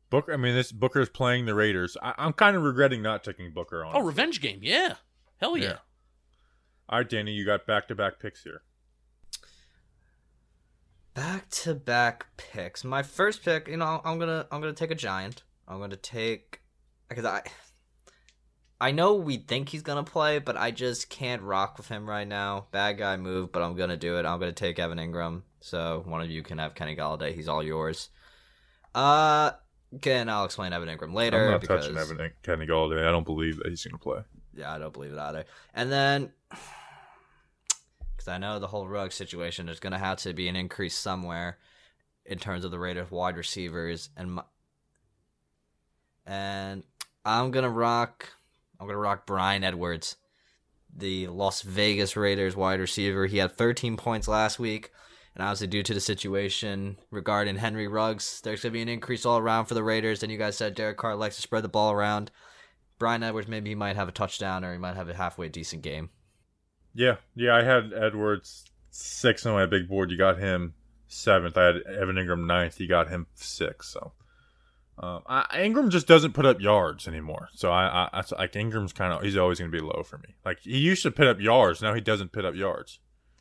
[0.10, 0.34] Booker.
[0.34, 1.98] I mean, this Booker's playing the Raiders.
[2.02, 3.96] I, I'm kind of regretting not taking Booker on.
[3.96, 4.60] Oh, revenge game.
[4.62, 4.96] Yeah.
[5.38, 5.66] Hell yeah.
[5.66, 5.78] Yeah.
[6.90, 8.62] All right, Danny, you got back to back picks here.
[11.14, 12.84] Back to back picks.
[12.84, 15.44] My first pick, you know, I'm gonna I'm gonna take a giant.
[15.68, 16.62] I'm gonna take
[17.10, 17.44] because I
[18.80, 22.28] I know we think he's gonna play, but I just can't rock with him right
[22.28, 22.68] now.
[22.72, 24.26] Bad guy move, but I'm gonna do it.
[24.26, 25.44] I'm gonna take Evan Engram.
[25.62, 27.34] So one of you can have Kenny Golladay.
[27.34, 28.10] He's all yours.
[28.94, 29.52] Uh,
[29.94, 31.46] again, I'll explain Evan Engram later.
[31.46, 33.08] I'm not because, touching Evan Kenny Golladay.
[33.08, 34.22] I don't believe that he's going to play.
[34.56, 35.46] Yeah, I don't believe it either.
[35.74, 36.32] And then,
[38.16, 40.96] because I know the whole rug situation, there's going to have to be an increase
[40.96, 41.58] somewhere
[42.26, 44.44] in terms of the rate of wide receivers, and my,
[46.26, 46.84] and
[47.28, 48.30] I'm gonna rock.
[48.80, 50.16] I'm gonna rock Bryan Edwards,
[50.96, 53.26] the Las Vegas Raiders wide receiver.
[53.26, 54.92] He had 13 points last week.
[55.36, 59.38] And obviously, due to the situation regarding Henry Ruggs, there's to be an increase all
[59.38, 60.24] around for the Raiders.
[60.24, 62.32] And you guys said Derek Carr likes to spread the ball around.
[62.98, 65.84] Bryan Edwards, maybe he might have a touchdown or he might have a halfway decent
[65.84, 66.10] game.
[66.96, 67.56] Yeah, yeah.
[67.56, 70.10] I had Edwards six on my big board.
[70.10, 70.74] You got him
[71.08, 71.58] seventh.
[71.58, 72.80] I had Evan Engram ninth.
[72.80, 73.90] You got him six.
[73.90, 74.14] So
[75.00, 77.50] um, I, Engram just doesn't put up yards anymore.
[77.54, 80.18] So I, I, I like Engram's kind of he's always going to be low for
[80.18, 80.36] me.
[80.44, 81.82] Like he used to put up yards.
[81.82, 83.00] Now he doesn't put up yards.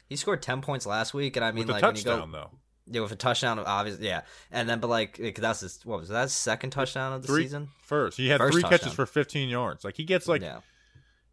[0.08, 1.36] He scored 10 points last week.
[1.36, 2.38] And I mean, With a like, touchdown when you go.
[2.38, 2.58] though.
[2.88, 4.20] Yeah, with a touchdown, obviously, yeah.
[4.52, 7.70] And then, but like, that's his, what was that, second touchdown of the Three season?
[7.82, 8.16] first.
[8.16, 9.84] He had First three catches for 15 yards.
[9.84, 10.60] Like he gets like yeah.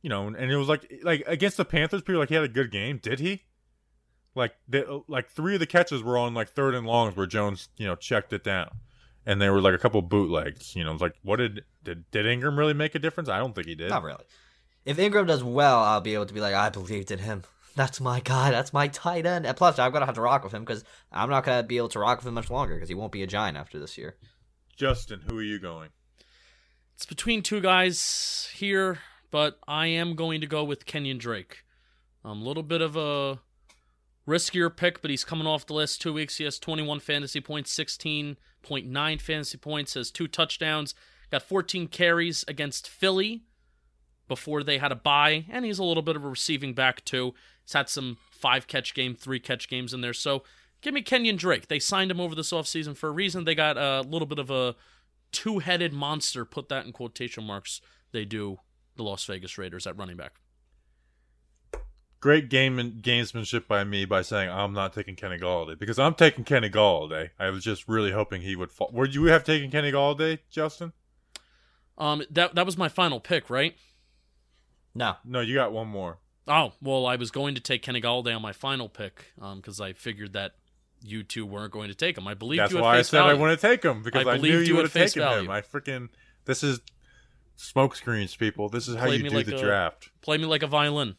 [0.01, 2.47] you know, and it was like like against the Panthers, people like he had a
[2.47, 2.97] good game.
[2.97, 3.43] Did he?
[4.33, 7.69] Like the, like three of the catches were on like third and longs where Jones
[7.77, 8.71] you know checked it down,
[9.25, 10.75] and they were like a couple bootlegs.
[10.75, 13.29] You know, it's like what did did did Engram really make a difference?
[13.29, 13.89] I don't think he did.
[13.89, 14.23] Not really.
[14.85, 17.43] If Engram does well, I'll be able to be like, I believed in him.
[17.75, 18.51] That's my guy.
[18.51, 19.45] That's my tight end.
[19.45, 21.89] And plus, I'm gonna have to rock with him because I'm not gonna be able
[21.89, 24.15] to rock with him much longer because he won't be a giant after this year.
[24.75, 25.89] Justin, who are you going?
[26.95, 28.99] It's between two guys here,
[29.31, 31.63] but I am going to go with Kenyon Drake.
[32.23, 33.39] I'm a um, little bit of a
[34.27, 36.37] riskier pick, but he's coming off the last two weeks.
[36.37, 40.95] He has 21 fantasy points, 16.9 fantasy points, has two touchdowns,
[41.31, 43.43] got 14 carries against Philly
[44.27, 47.33] before they had a bye, and he's a little bit of a receiving back too.
[47.65, 50.13] He's had some five catch game, three catch games in there.
[50.13, 50.43] So
[50.81, 51.67] give me Kenyon Drake.
[51.67, 53.43] They signed him over this offseason for a reason.
[53.43, 54.75] They got a little bit of a
[55.31, 58.59] two headed monster, put that in quotation marks, they do
[58.95, 60.33] the Las Vegas Raiders at running back.
[62.23, 66.13] Great game and gamesmanship by me by saying I'm not taking Kenny Golladay because I'm
[66.13, 67.31] taking Kenny Golladay.
[67.37, 68.89] I was just really hoping he would fall.
[68.93, 70.93] Would you have taken Kenny Golladay, Justin?
[71.97, 73.75] Um, that that was my final pick, right?
[74.95, 76.19] No, No, you got one more.
[76.47, 79.81] Oh well, I was going to take Kenny Golladay on my final pick, um, because
[79.81, 80.53] I figured that
[81.01, 82.25] you two weren't going to take him.
[82.25, 83.31] I believe That's you at why I said value.
[83.31, 85.11] I want to take him because I I, knew believed you you would have face
[85.15, 85.43] taken value.
[85.43, 85.51] him.
[85.51, 86.07] I freaking
[86.45, 86.79] this is
[87.57, 88.69] smoke screens, people.
[88.69, 90.09] This is how Play you do like the a- draft.
[90.21, 91.17] Play me like a violin.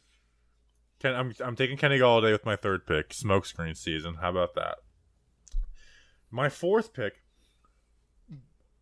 [1.05, 4.15] Ken, I'm I'm taking Kenny Golladay with my third pick, Smokescreen season.
[4.23, 4.79] How about that?
[6.31, 7.23] My fourth pick.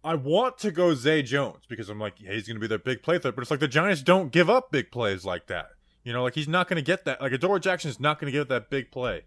[0.04, 2.78] I want to go Zay Jones because I'm like, hey, he's going to be their
[2.78, 5.70] big play threat, but it's like the Giants don't give up big plays like that.
[6.04, 7.20] You know, like he's not going to get that.
[7.20, 9.22] Like Adoree' Jackson is not going to get that big play.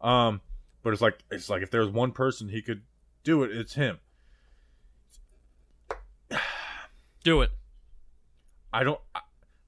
[0.00, 0.40] Um,
[0.82, 2.82] but it's like it's like if there's one person he could
[3.22, 3.98] do it, it's him.
[7.22, 7.52] Do it.
[8.72, 9.00] I don't.
[9.14, 9.20] I-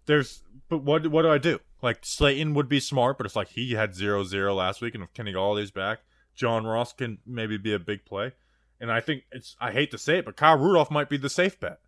[0.07, 1.61] There's, but what what do I do?
[1.83, 5.05] Like Slayton would be smart, but it's like he had zero zero last week, and
[5.05, 6.01] if Kenny Golladay's back,
[6.35, 8.33] John Ross can maybe be a big play.
[8.81, 9.57] And I think it's.
[9.61, 11.81] I hate to say it, but Kyle Rudolph might be the safe bet.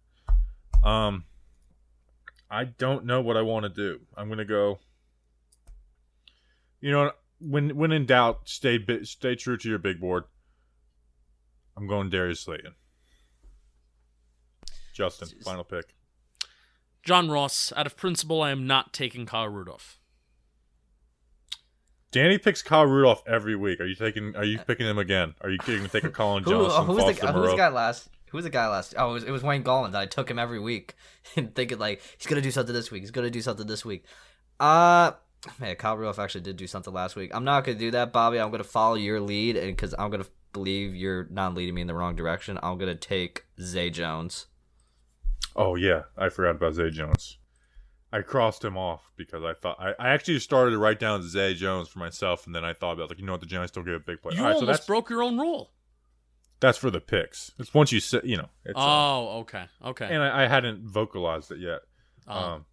[0.82, 1.24] Um,
[2.50, 4.00] I don't know what I want to do.
[4.16, 4.78] I'm gonna go.
[6.80, 10.24] You know, when when in doubt, stay stay true to your big board.
[11.76, 12.74] I'm going Darius Slayton.
[14.94, 15.94] Justin, final pick.
[17.08, 17.72] John Ross.
[17.74, 19.98] Out of principle, I am not taking Kyle Rudolph.
[22.10, 23.80] Danny picks Kyle Rudolph every week.
[23.80, 24.36] Are you taking?
[24.36, 25.34] Are you picking him again?
[25.40, 26.84] Are you going to take a Colin who, Johnson?
[26.84, 28.10] who was the Foster who was the guy last?
[28.28, 28.92] Who was the guy last?
[28.98, 30.96] Oh, it was, it was Wayne Gallman that I took him every week
[31.36, 33.00] and thinking like he's gonna do something this week.
[33.00, 34.04] He's gonna do something this week.
[34.60, 35.12] Uh,
[35.58, 37.30] Man, Kyle Rudolph actually did do something last week.
[37.32, 38.38] I'm not gonna do that, Bobby.
[38.38, 41.86] I'm gonna follow your lead, and because I'm gonna believe you're not leading me in
[41.86, 44.47] the wrong direction, I'm gonna take Zay Jones.
[45.56, 47.38] Oh yeah, I forgot about Zay Jones.
[48.12, 51.54] I crossed him off because I thought I, I actually started to write down Zay
[51.54, 53.84] Jones for myself, and then I thought about like you know what the Giants don't
[53.84, 54.34] get a big play.
[54.34, 55.72] You All right, so almost that's broke your own rule.
[56.60, 57.52] that's for the picks.
[57.58, 58.48] It's once you sit, you know.
[58.64, 60.06] It's, uh, Oh, okay, okay.
[60.10, 61.80] and I, I hadn't vocalized it yet.
[62.26, 62.34] Oh.
[62.38, 62.64] Um,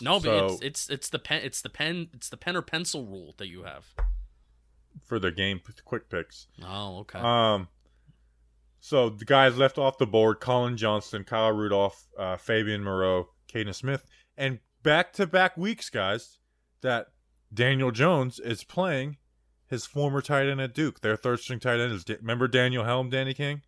[0.00, 3.04] no, but it's it's it's the pen it's the pen it's the pen or pencil
[3.06, 3.84] rule that you have.
[5.04, 6.46] for the game quick picks.
[6.62, 7.18] Oh, okay.
[7.18, 7.68] Um,
[8.86, 13.74] so the guys left off the board: Colin Johnston, Kyle Rudolph, uh, Fabian Moreau, Kaden
[13.74, 14.06] Smith,
[14.36, 16.38] and back-to-back weeks, guys,
[16.82, 17.08] that
[17.52, 19.16] Daniel Jones is playing
[19.66, 21.00] his former tight end at Duke.
[21.00, 23.62] Their third-string tight end is remember Daniel Helm, Danny King.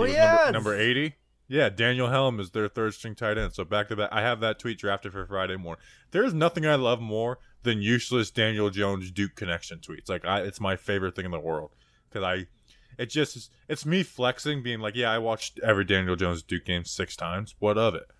[0.00, 0.34] Oh, was yeah.
[0.34, 1.14] number, number eighty.
[1.46, 3.54] Yeah, Daniel Helm is their third-string tight end.
[3.54, 5.84] So back-to-back, I have that tweet drafted for Friday morning.
[6.10, 10.08] There's nothing I love more than useless Daniel Jones Duke connection tweets.
[10.08, 11.70] Like I, it's my favorite thing in the world
[12.08, 12.46] because I
[12.98, 16.84] it just it's me flexing, being like, yeah, I watched every Daniel Jones Duke game
[16.84, 17.54] six times.
[17.58, 18.10] What of it?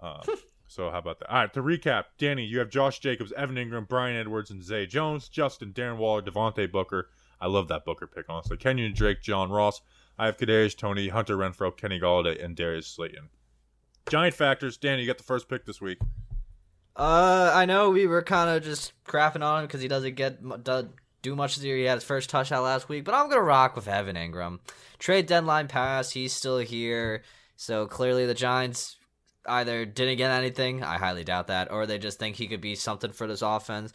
[0.00, 0.20] Um,
[0.66, 1.30] so how about that?
[1.30, 4.86] All right, to recap, Danny, you have Josh Jacobs, Evan Engram, Bryan Edwards, and Zay
[4.86, 7.08] Jones, Justin, Darren Waller, Devontae Booker.
[7.40, 8.56] I love that Booker pick, honestly.
[8.56, 9.80] Kenyon Drake, John Ross.
[10.18, 13.30] I have Kadarius Toney, Hunter Renfrow, Kenny Golladay, and Darius Slayton.
[14.08, 15.98] Giant factors, Danny, you got the first pick this week.
[16.94, 20.42] Uh, I know we were kind of just crapping on him because he doesn't get
[20.42, 20.58] mu-
[21.22, 21.76] do, much this year.
[21.76, 24.58] He had his first touchdown last week, but I'm gonna rock with Evan Engram.
[24.98, 26.12] Trade deadline passed.
[26.12, 27.22] He's still here,
[27.56, 28.96] so clearly the Giants
[29.46, 30.82] either didn't get anything.
[30.82, 33.92] I highly doubt that, or they just think he could be something for this offense.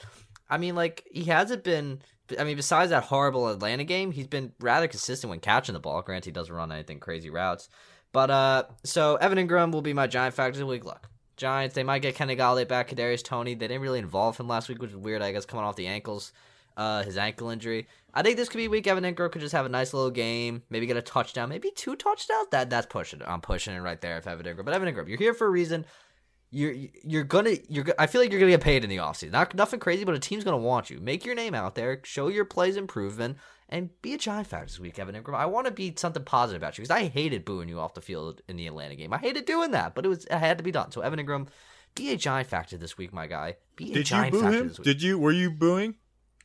[0.49, 2.01] I mean, like he hasn't been.
[2.37, 6.01] I mean, besides that horrible Atlanta game, he's been rather consistent when catching the ball.
[6.01, 7.69] Granted, he doesn't run anything crazy routes,
[8.11, 10.83] but uh, so Evan Engram will be my Giant factor of the week.
[10.83, 11.07] Look,
[11.37, 13.53] Giants, they might get Kenny Golladay back, Kadarius Toney.
[13.53, 15.21] They didn't really involve him last week, which is weird.
[15.21, 16.33] I guess coming off the ankles,
[16.77, 17.87] uh, his ankle injury.
[18.13, 18.87] I think this could be week.
[18.87, 21.95] Evan Engram could just have a nice little game, maybe get a touchdown, maybe two
[21.97, 22.47] touchdowns.
[22.51, 23.19] That that's pushing.
[23.19, 23.25] it.
[23.27, 24.17] I'm pushing it right there.
[24.17, 25.85] If Evan Engram, but Evan Engram, you're here for a reason.
[26.49, 26.73] You're
[27.03, 27.85] you're gonna you're.
[27.99, 29.31] I feel like you're gonna get paid in the offseason.
[29.31, 30.99] Not nothing crazy, but a team's gonna want you.
[31.01, 31.99] Make your name out there.
[32.05, 33.37] Show your plays improvement.
[33.69, 35.35] And be a giant factor this week, Evan Engram.
[35.35, 38.01] I want to be something positive about you because I hated booing you off the
[38.01, 39.11] field in the Atlanta game.
[39.11, 40.89] I hated doing that, but it was it had to be done.
[40.93, 41.49] So Evan Engram,
[41.93, 43.57] be a giant factor this week, my guy.
[43.75, 44.67] Be a Did you giant boo factor him?
[44.69, 44.85] this week.
[44.85, 45.19] Did you?
[45.19, 45.95] Were you booing?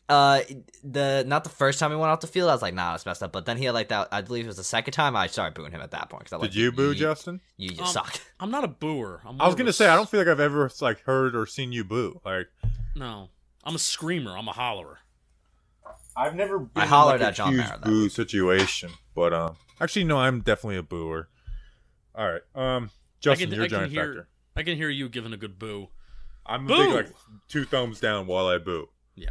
[0.08, 0.42] Uh,
[0.84, 3.06] the not the first time he went off the field, I was like, nah, that's
[3.06, 3.32] messed up.
[3.32, 4.08] But then he had like that.
[4.12, 5.16] I believe it was the second time.
[5.16, 6.24] I started booing him at that point.
[6.24, 7.40] 'cause I was Did like, you boo you, Justin?
[7.56, 8.20] You just Um, suck.
[8.40, 9.22] I'm not a booer.
[9.24, 11.46] I'm I was gonna a say I don't feel like I've ever like heard or
[11.46, 12.20] seen you boo.
[12.24, 12.48] Like
[12.94, 13.30] No,
[13.64, 14.36] I'm a screamer.
[14.36, 14.96] I'm a hollerer.
[16.14, 18.90] I've never been I hollered in, like, at a John huge Mara that boo situation,
[19.14, 21.28] but um, actually no, I'm definitely a booer.
[22.14, 22.90] All right, um,
[23.20, 24.04] Justin, I can, you're I a can giant hear.
[24.14, 24.28] factor.
[24.56, 25.88] I can hear you giving a good boo.
[26.44, 26.76] I'm a Boo!
[26.76, 27.14] big like
[27.48, 28.90] two thumbs down while I boo.
[29.14, 29.30] Yeah.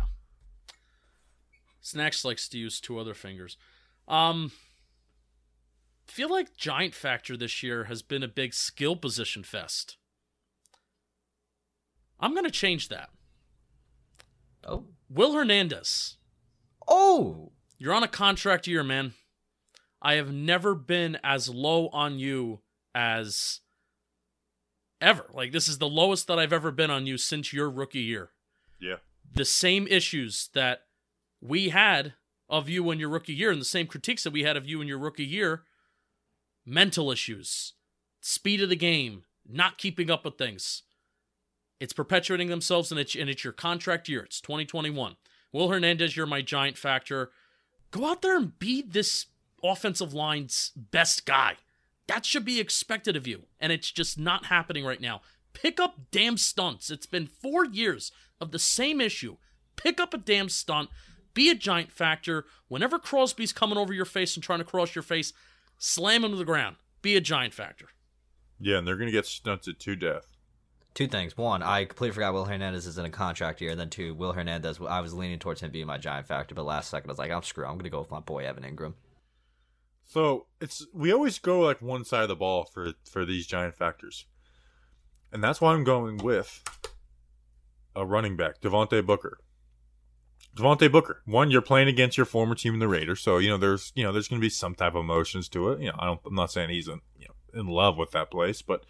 [1.81, 3.57] Snacks likes to use two other fingers.
[4.07, 4.51] Um
[6.07, 9.97] feel like Giant Factor this year has been a big skill position fest.
[12.19, 13.09] I'm gonna change that.
[14.65, 16.17] Oh, Will Hernandez.
[16.87, 19.13] oh, You're on a contract year, man.
[20.01, 22.59] I have never been as low on you
[22.93, 23.61] as
[24.99, 25.25] ever.
[25.33, 28.31] Like this is the lowest that I've ever been on you since your rookie year.
[28.79, 28.97] Yeah,
[29.33, 30.81] the same issues that
[31.41, 32.13] we had
[32.47, 34.81] of you in your rookie year and the same critiques that we had of you
[34.81, 35.63] in your rookie year
[36.65, 37.73] mental issues
[38.19, 40.83] speed of the game not keeping up with things.
[41.79, 44.21] It's perpetuating themselves and it's, and it's your contract year.
[44.21, 45.15] It's 2021
[45.51, 47.31] will hernandez you're my giant factor.
[47.89, 49.25] Go out there and be this
[49.63, 51.55] offensive line's best guy.
[52.07, 55.21] That should be expected of you and it's just not happening right now.
[55.53, 56.91] Pick up damn stunts.
[56.91, 59.37] It's been four years of the same issue.
[59.75, 60.89] Pick up a damn stunt
[61.33, 65.03] be a giant factor whenever crosby's coming over your face and trying to cross your
[65.03, 65.33] face
[65.77, 67.87] slam him to the ground be a giant factor
[68.61, 70.27] yeah, and they're gonna get stunted to death.
[70.93, 71.35] two things.
[71.35, 73.71] One, I completely forgot Will Hernandez is in a contract year.
[73.71, 74.79] And then two, Will Hernandez.
[74.87, 77.31] I was leaning towards him being my giant factor, but last second I was like,
[77.31, 77.65] I'm screw.
[77.65, 78.93] I'm gonna go with my boy Evan Engram.
[80.05, 83.75] So it's we always go like one side of the ball for for these giant
[83.75, 84.25] factors,
[85.31, 86.61] and that's why I'm going with
[87.95, 89.39] a running back, Devontae Booker.
[90.55, 91.21] Devontae Booker.
[91.25, 94.03] One, you're playing against your former team, in the Raiders, so you know there's you
[94.03, 95.79] know there's going to be some type of emotions to it.
[95.79, 98.61] You know, I I'm not saying he's in you know in love with that place,
[98.61, 98.85] but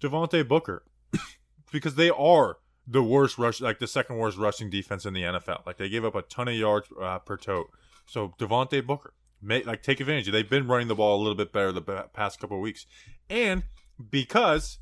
[0.00, 0.84] Devontae Booker,
[1.72, 5.66] because they are the worst rush, like the second worst rushing defense in the NFL.
[5.66, 7.70] Like they gave up a ton of yards uh, per tote.
[8.06, 10.30] So Devontae Booker, may, like take advantage.
[10.30, 12.86] They've been running the ball a little bit better the past couple of weeks,
[13.28, 13.64] and
[14.10, 14.78] because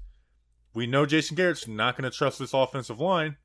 [0.75, 3.37] we know Jason Garrett's not going to trust this offensive line,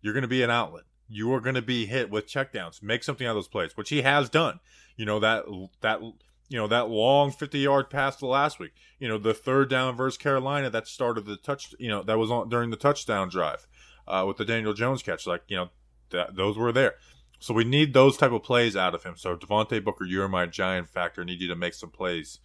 [0.00, 0.84] You're going to be an outlet.
[1.12, 2.82] You are going to be hit with checkdowns.
[2.82, 4.60] Make something out of those plays, which he has done.
[4.96, 5.44] You know that
[5.80, 8.72] that you know that long 50 yard pass to last week.
[8.98, 11.74] You know the third down versus Carolina that started the touch.
[11.78, 13.66] You know that was on during the touchdown drive
[14.08, 15.26] uh, with the Daniel Jones catch.
[15.26, 15.68] Like you know
[16.10, 16.94] that those were there.
[17.38, 19.14] So we need those type of plays out of him.
[19.16, 21.22] So Devontae Booker, you're my giant factor.
[21.22, 22.38] I need you to make some plays.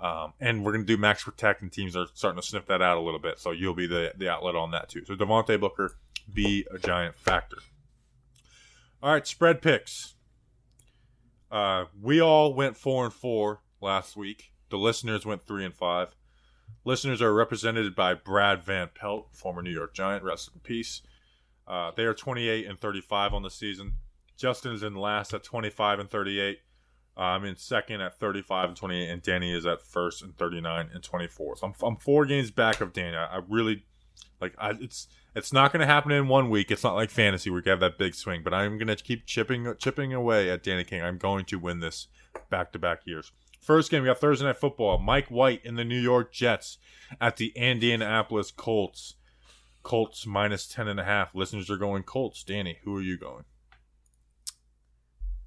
[0.00, 2.82] Um, and we're going to do max protect, and teams are starting to sniff that
[2.82, 3.38] out a little bit.
[3.38, 5.04] So you'll be the, the outlet on that too.
[5.04, 5.92] So Devontae Booker,
[6.32, 7.58] be a giant factor.
[9.02, 10.14] All right, spread picks.
[11.50, 14.52] Uh, we all went four and four last week.
[14.68, 16.14] The listeners went three and five.
[16.84, 20.22] Listeners are represented by Brad Van Pelt, former New York Giant.
[20.22, 21.00] Rest in peace.
[21.66, 23.94] Uh, they are 28 and 35 on the season.
[24.36, 26.58] Justin is in last at 25 and 38.
[27.16, 30.90] Uh, I'm in second at 35 and 28, and Danny is at first and 39
[30.92, 31.56] and 24.
[31.56, 33.16] So I'm, I'm four games back of Danny.
[33.16, 33.84] I, I really
[34.40, 34.54] like.
[34.58, 36.70] I, it's it's not going to happen in one week.
[36.70, 38.42] It's not like fantasy where you have that big swing.
[38.42, 41.02] But I'm going to keep chipping chipping away at Danny King.
[41.02, 42.08] I'm going to win this
[42.50, 43.32] back to back years.
[43.60, 44.98] First game, we got Thursday Night Football.
[44.98, 46.78] Mike White and the New York Jets
[47.20, 49.14] at the Indianapolis Colts.
[49.82, 51.34] Colts minus 10 and a half.
[51.34, 52.42] Listeners are going Colts.
[52.42, 53.44] Danny, who are you going?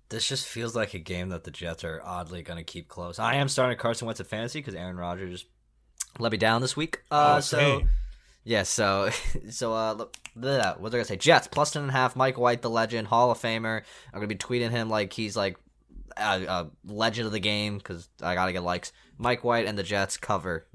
[0.09, 3.17] This just feels like a game that the Jets are oddly going to keep close.
[3.17, 5.45] I am starting Carson Wentz at fantasy because Aaron Rodgers
[6.19, 7.01] let me down this week.
[7.09, 7.82] Uh, Oh, so.
[8.44, 9.10] Yeah, so
[9.50, 11.18] so uh, blah, what was I gonna say?
[11.18, 12.16] Jets plus ten and a half.
[12.16, 13.82] Mike White, the legend, Hall of Famer.
[14.14, 15.58] I'm gonna be tweeting him like he's like
[16.18, 18.91] a, a legend of the game because I gotta get likes.
[19.18, 20.68] Mike White and the Jets cover.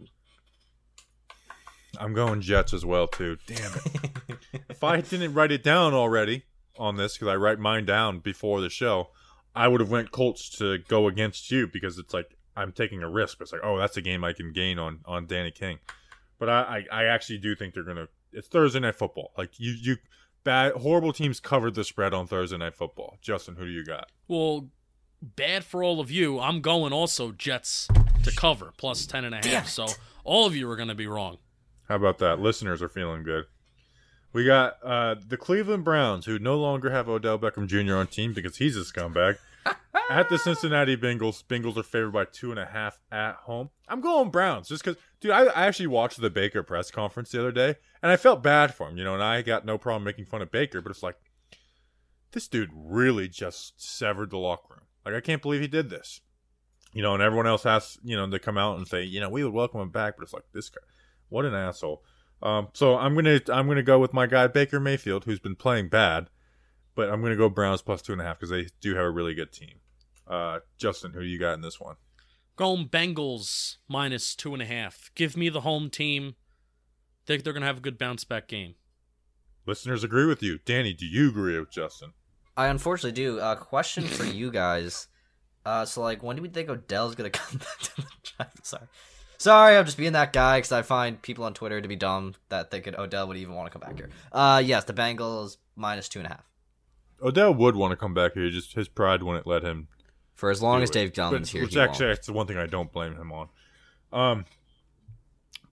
[1.98, 3.38] I'm going Jets as well too.
[3.46, 4.38] Damn it!
[4.68, 6.44] if I didn't write it down already
[6.78, 9.08] on this, because I write mine down before the show,
[9.54, 13.10] I would have went Colts to go against you because it's like I'm taking a
[13.10, 13.38] risk.
[13.40, 15.78] It's like, oh, that's a game I can gain on on Danny King.
[16.38, 18.08] But I I, I actually do think they're gonna.
[18.32, 19.32] It's Thursday night football.
[19.36, 19.96] Like you you
[20.44, 23.18] bad horrible teams covered the spread on Thursday night football.
[23.20, 24.10] Justin, who do you got?
[24.28, 24.68] Well,
[25.22, 26.40] bad for all of you.
[26.40, 27.88] I'm going also Jets
[28.24, 29.68] to cover plus ten and a half.
[29.68, 29.86] So
[30.24, 31.38] all of you are going to be wrong.
[31.88, 32.38] How about that?
[32.38, 33.46] Listeners are feeling good.
[34.32, 37.96] We got uh, the Cleveland Browns, who no longer have Odell Beckham Jr.
[37.96, 39.38] on team because he's a scumbag.
[40.10, 43.70] at the Cincinnati Bengals, Bengals are favored by two and a half at home.
[43.88, 45.32] I'm going Browns just because, dude.
[45.32, 48.74] I, I actually watched the Baker press conference the other day, and I felt bad
[48.74, 49.14] for him, you know.
[49.14, 51.16] And I got no problem making fun of Baker, but it's like
[52.32, 54.86] this dude really just severed the locker room.
[55.04, 56.20] Like I can't believe he did this,
[56.92, 57.14] you know.
[57.14, 59.52] And everyone else has, you know, to come out and say, you know, we would
[59.52, 60.80] welcome him back, but it's like this guy.
[61.28, 62.02] What an asshole.
[62.42, 65.88] Um, so I'm gonna I'm gonna go with my guy Baker Mayfield, who's been playing
[65.88, 66.28] bad,
[66.94, 69.10] but I'm gonna go Browns plus two and a half because they do have a
[69.10, 69.80] really good team.
[70.26, 71.96] Uh, Justin, who do you got in this one?
[72.58, 75.12] Going Bengals minus two and a half.
[75.14, 76.34] Give me the home team.
[77.24, 78.74] Think they're going to have a good bounce back game.
[79.64, 80.58] Listeners agree with you.
[80.64, 82.14] Danny, do you agree with Justin?
[82.56, 83.38] I unfortunately do.
[83.38, 85.06] A question for you guys.
[85.64, 88.70] Uh, so like, when do we think Odell's gonna come back to the Giants?
[88.70, 88.86] Sorry,
[89.36, 92.34] sorry, I'm just being that guy because I find people on Twitter to be dumb
[92.48, 94.08] that thinking Odell would even want to come back here.
[94.32, 96.48] Uh, yes, the Bengals minus two and a half
[97.22, 98.50] Odell would want to come back here.
[98.50, 99.88] Just his pride wouldn't let him.
[100.38, 100.92] For as long as it.
[100.92, 101.62] Dave John's But- here.
[101.64, 102.16] Which he actually, won't.
[102.16, 103.48] that's the one thing I don't blame him on.
[104.12, 104.44] Um,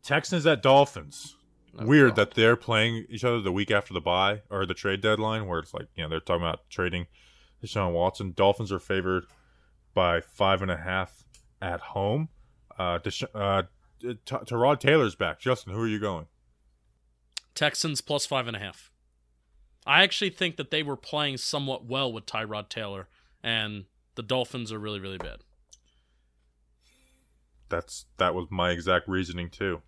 [0.02, 1.36] Texans at Dolphins.
[1.78, 2.16] Oh, Weird God.
[2.16, 5.58] that they're playing each other the week after the buy or the trade deadline, where
[5.60, 7.06] it's like you know they're talking about trading
[7.62, 8.32] Deshaun Watson.
[8.34, 9.26] Dolphins are favored
[9.94, 11.24] by five and a half
[11.62, 12.28] at home.
[12.78, 13.62] Uh, Desha- uh,
[14.00, 15.38] T- Tyrod Taylor's back.
[15.40, 16.26] Justin, who are you going?
[17.54, 18.90] Texans plus five and a half.
[19.86, 23.08] I actually think that they were playing somewhat well with Tyrod Taylor,
[23.42, 23.84] and
[24.16, 25.38] the Dolphins are really, really bad.
[27.68, 29.82] That's that was my exact reasoning too.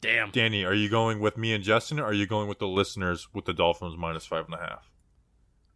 [0.00, 0.30] Damn.
[0.30, 3.28] Danny, are you going with me and Justin, or are you going with the listeners
[3.32, 4.90] with the Dolphins minus five and a half?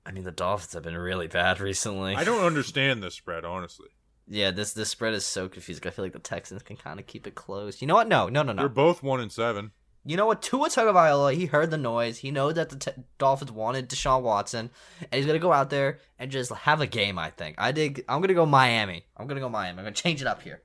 [0.05, 2.15] I mean, the Dolphins have been really bad recently.
[2.15, 3.89] I don't understand this spread, honestly.
[4.27, 5.87] Yeah, this this spread is so confusing.
[5.87, 7.81] I feel like the Texans can kind of keep it close.
[7.81, 8.09] You know what?
[8.09, 8.63] No, no, no, no.
[8.63, 9.73] They're both one and seven.
[10.09, 10.41] You know what?
[10.41, 12.17] Tua Tagovailoa, he heard the noise.
[12.17, 15.99] He knows that the t- Dolphins wanted Deshaun Watson, and he's gonna go out there
[16.19, 17.19] and just have a game.
[17.19, 17.57] I think.
[17.59, 18.07] I dig.
[18.09, 19.05] I'm gonna go Miami.
[19.19, 19.79] I'm gonna go Miami.
[19.79, 20.63] I'm gonna change it up here.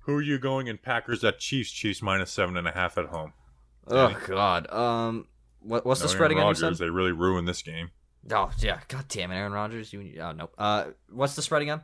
[0.00, 1.70] Who are you going in Packers at Chiefs?
[1.70, 3.32] Chiefs minus seven and a half at home.
[3.86, 4.70] Oh God.
[4.70, 5.28] Um,
[5.60, 6.46] what, what's No the spread Aaron again?
[6.48, 7.92] Rodgers, they really ruined this game.
[8.30, 8.80] Oh yeah.
[8.88, 9.90] God damn it, Aaron Rodgers.
[9.90, 10.18] You.
[10.20, 10.50] Oh no.
[10.58, 11.80] Uh, what's the spread again?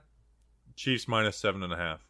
[0.75, 2.06] Chiefs minus seven and a half.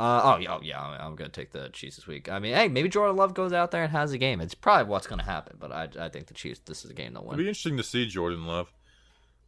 [0.00, 2.30] Uh, oh, yeah, oh, yeah, I'm, I'm gonna take the Chiefs this week.
[2.30, 4.40] I mean, hey, maybe Jordan Love goes out there and has a game.
[4.40, 6.60] It's probably what's gonna happen, but I, I think the Chiefs.
[6.64, 7.34] This is a game they'll win.
[7.34, 8.72] It'll be interesting to see Jordan Love.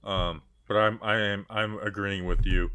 [0.05, 2.71] Um, but I'm I am I'm agreeing with you,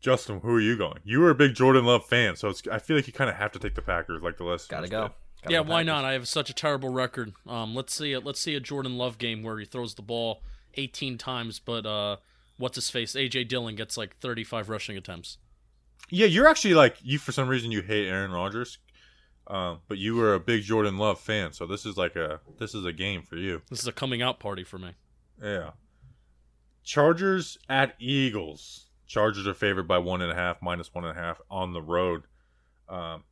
[0.00, 0.40] Justin.
[0.40, 0.98] Who are you going?
[1.04, 3.36] You were a big Jordan Love fan, so it's, I feel like you kind of
[3.36, 4.68] have to take the Packers, like the listeners.
[4.68, 5.02] Gotta go.
[5.02, 5.12] did.
[5.42, 5.86] got Yeah, why Packers.
[5.86, 6.04] not?
[6.04, 7.32] I have such a terrible record.
[7.46, 8.24] Um, let's see it.
[8.24, 10.42] Let's see a Jordan Love game where he throws the ball
[10.74, 12.16] 18 times, but uh,
[12.56, 13.12] what's his face?
[13.12, 15.38] AJ Dillon gets like 35 rushing attempts.
[16.10, 18.78] Yeah, you're actually like you for some reason you hate Aaron Rodgers,
[19.46, 22.74] um, but you were a big Jordan Love fan, so this is like a this
[22.74, 23.62] is a game for you.
[23.68, 24.92] This is a coming out party for me.
[25.42, 25.70] Yeah.
[26.82, 28.86] Chargers at Eagles.
[29.06, 31.82] Chargers are favored by one and a half, minus one and a half on the
[31.82, 32.22] road.
[32.88, 33.24] Um,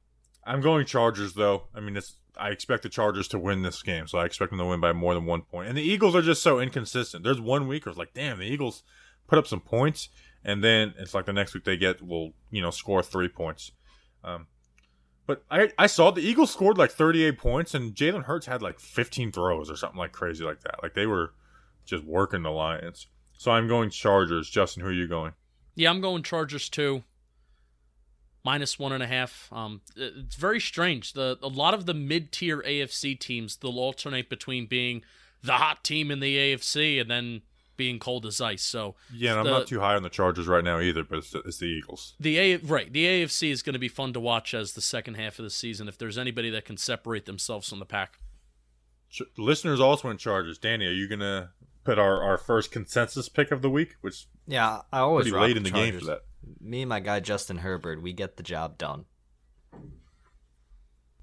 [0.44, 1.64] I'm going Chargers though.
[1.74, 4.58] I mean, it's I expect the Chargers to win this game, so I expect them
[4.58, 5.68] to win by more than one point.
[5.68, 7.24] And the Eagles are just so inconsistent.
[7.24, 8.82] There's one week where it's like, damn, the Eagles
[9.26, 10.08] put up some points,
[10.47, 13.72] and then it's like the next week they get will you know score three points.
[14.24, 14.47] Um,
[15.26, 18.80] but I I saw the Eagles scored like 38 points, and Jalen Hurts had like
[18.80, 20.82] 15 throws or something like crazy like that.
[20.82, 21.34] Like they were
[21.84, 23.09] just working the Lions.
[23.36, 24.49] So I'm going Chargers.
[24.49, 25.32] Justin, who are you going?
[25.74, 27.03] Yeah, I'm going Chargers too.
[28.44, 29.49] Minus one and a half.
[29.53, 31.14] Um, it's very strange.
[31.14, 35.03] The a lot of the mid tier AFC teams they'll alternate between being
[35.42, 37.42] the hot team in the AFC and then
[37.76, 38.62] being cold as ice.
[38.62, 41.18] So Yeah, and I'm The- not too high on the Chargers right now either, but
[41.18, 42.14] it's the, it's the Eagles.
[42.20, 45.14] the A right the AFC is going to be fun to watch as the second
[45.14, 45.88] half of the season.
[45.88, 48.18] If there's anybody that can separate themselves from the pack,
[49.10, 50.58] Ch- listeners also in Chargers.
[50.58, 51.50] Danny, are you gonna
[51.84, 55.56] put our, our first consensus pick of the week, which Yeah, I always pretty late
[55.56, 56.22] in the game for that?
[56.60, 59.04] Me and my guy Justin Herbert, we get the job done.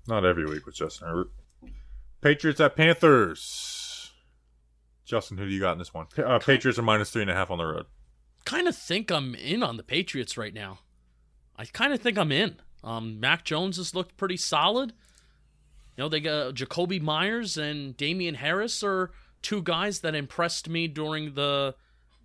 [0.07, 1.31] Not every week with Justin Herbert.
[2.21, 3.82] Patriots at Panthers.
[5.05, 6.07] Justin, who do you got in this one?
[6.17, 7.85] Uh, Patriots are minus three and a half on the road.
[8.45, 10.79] kind of think I'm in on the Patriots right now.
[11.55, 12.57] I kind of think I'm in.
[12.83, 14.93] Um, Mac Jones has looked pretty solid.
[15.95, 20.87] You know, they got Jakobi Meyers and Damien Harris are two guys that impressed me
[20.87, 21.75] during the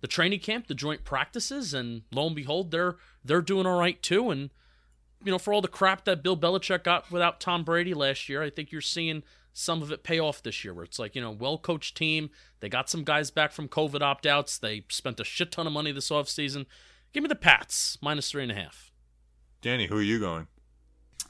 [0.01, 4.01] the training camp, the joint practices, and lo and behold, they're they're doing all right
[4.01, 4.31] too.
[4.31, 4.49] And
[5.23, 8.41] you know, for all the crap that Bill Belichick got without Tom Brady last year,
[8.41, 9.23] I think you're seeing
[9.53, 10.73] some of it pay off this year.
[10.73, 12.29] Where it's like you know, well coached team.
[12.59, 14.57] They got some guys back from COVID opt outs.
[14.57, 16.65] They spent a shit ton of money this offseason.
[17.13, 18.91] Give me the Pats minus three and a half.
[19.61, 20.47] Danny, who are you going?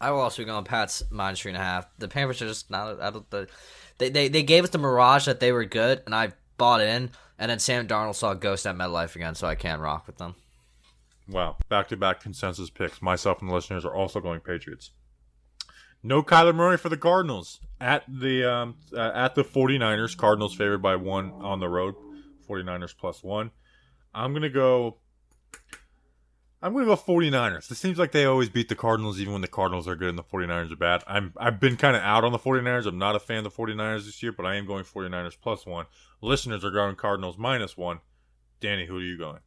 [0.01, 1.87] I will also go on Pats minus three and a half.
[1.97, 3.01] The Panthers are just not.
[3.01, 3.29] I don't.
[3.29, 3.47] The,
[3.97, 7.11] they, they they gave us the mirage that they were good, and I bought in.
[7.37, 10.17] And then Sam Darnold saw a ghost at MetLife again, so I can't rock with
[10.17, 10.35] them.
[11.29, 13.01] Wow, back to back consensus picks.
[13.01, 14.91] Myself and the listeners are also going Patriots.
[16.01, 20.15] No Kyler Murray for the Cardinals at the um, uh, at the 49ers.
[20.15, 21.95] Cardinals favored by one on the road.
[22.47, 23.51] 49ers plus one.
[24.13, 24.97] I'm gonna go.
[26.61, 27.71] I'm gonna go 49ers.
[27.71, 30.17] It seems like they always beat the Cardinals, even when the Cardinals are good and
[30.17, 31.03] the 49ers are bad.
[31.07, 32.85] I'm I've been kind of out on the 49ers.
[32.85, 35.65] I'm not a fan of the 49ers this year, but I am going 49ers plus
[35.65, 35.85] one.
[36.21, 37.99] Listeners are going Cardinals minus one.
[38.59, 39.39] Danny, who are you going?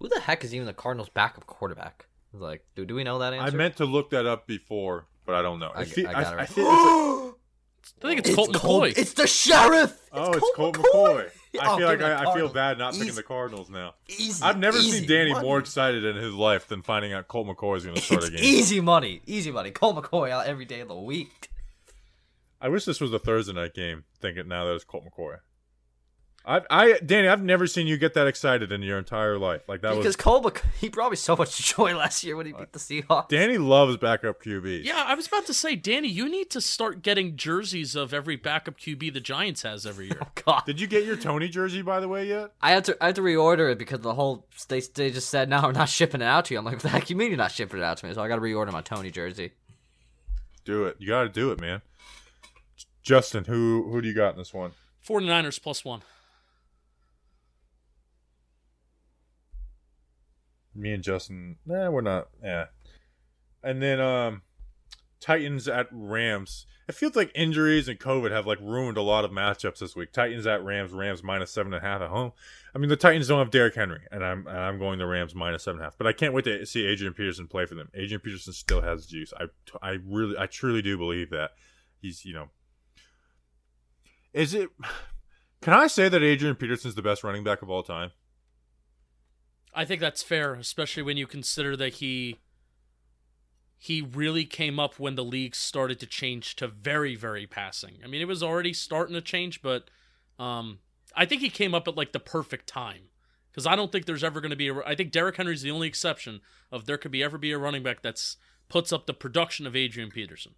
[0.00, 2.06] Who the heck is even the Cardinals' backup quarterback?
[2.32, 3.54] Like, do, do we know that answer?
[3.54, 5.70] I meant to look that up before, but I don't know.
[5.74, 6.48] I, I, feel, I got I, it I right.
[6.48, 7.36] feel
[7.80, 8.96] it's I think it's, Colt McCoy.
[8.96, 9.98] It's the sheriff.
[10.12, 11.30] oh, it's Colt McCoy.
[11.60, 13.70] I Oh, feel like give me the I, I feel bad not picking the Cardinals
[13.70, 13.94] now.
[14.08, 14.42] Easy.
[14.42, 15.46] I've never easy seen Danny money.
[15.46, 18.28] more excited in his life than finding out Colt McCoy is going to start It's
[18.28, 18.40] a game.
[18.44, 19.22] easy money.
[19.26, 19.70] Easy money.
[19.70, 21.50] Colt McCoy out every day of the week.
[22.60, 24.02] I wish this was a Thursday night game.
[24.20, 25.36] Thinking now that it's Colt McCoy.
[26.46, 29.62] I, I, Danny, I've never seen you get that excited in your entire life.
[29.66, 30.16] Like that because was.
[30.16, 33.28] Colt McCoy, he brought me so much joy last year when he beat the Seahawks.
[33.28, 34.84] Danny loves backup QBs.
[34.84, 38.36] yeah, I was about to say, Danny, you need to start getting jerseys of every
[38.36, 40.18] backup QB the Giants has every year.
[40.24, 40.62] Oh, God.
[40.66, 42.52] Did you get your Toney jersey by the way yet?
[42.60, 45.48] I had to I had to reorder it because the whole they they just said
[45.48, 46.58] no, we're not shipping it out to you.
[46.58, 48.14] I'm like, what the heck you mean you're not shipping it out to me?
[48.14, 49.52] So I got to reorder my Toney jersey.
[50.64, 50.96] Do it.
[50.98, 51.80] You got to do it, man.
[53.02, 54.72] Justin, who who do you got in this one?
[55.06, 56.02] 49ers plus one.
[60.74, 62.28] Me and Justin, nah, we're not.
[62.42, 62.66] Yeah.
[63.62, 64.42] And then um
[65.20, 66.66] Titans at Rams.
[66.86, 70.12] It feels like injuries and COVID have like ruined a lot of matchups this week.
[70.12, 72.32] Titans at Rams, Rams minus seven and a half at home.
[72.74, 75.34] I mean the Titans don't have Derrick Henry, and I'm and I'm going the Rams
[75.34, 75.96] minus seven and a half.
[75.96, 77.88] But I can't wait to see Adrian Peterson play for them.
[77.94, 79.32] Adrian Peterson still has juice.
[79.38, 79.46] I
[79.80, 81.52] I really I truly do believe that
[82.00, 82.50] he's you know.
[84.34, 84.68] Is it?
[85.62, 88.10] Can I say that Adrian Peterson's the best running back of all time?
[89.74, 92.40] I think that's fair, especially when you consider that he
[93.76, 97.98] he really came up when the league started to change to very very passing.
[98.02, 99.90] I mean, it was already starting to change, but
[100.38, 100.78] um
[101.16, 103.10] I think he came up at like the perfect time.
[103.52, 105.70] Cuz I don't think there's ever going to be a I think Derrick Henry's the
[105.70, 108.36] only exception of there could be ever be a running back that's
[108.68, 110.54] puts up the production of Adrian Peterson.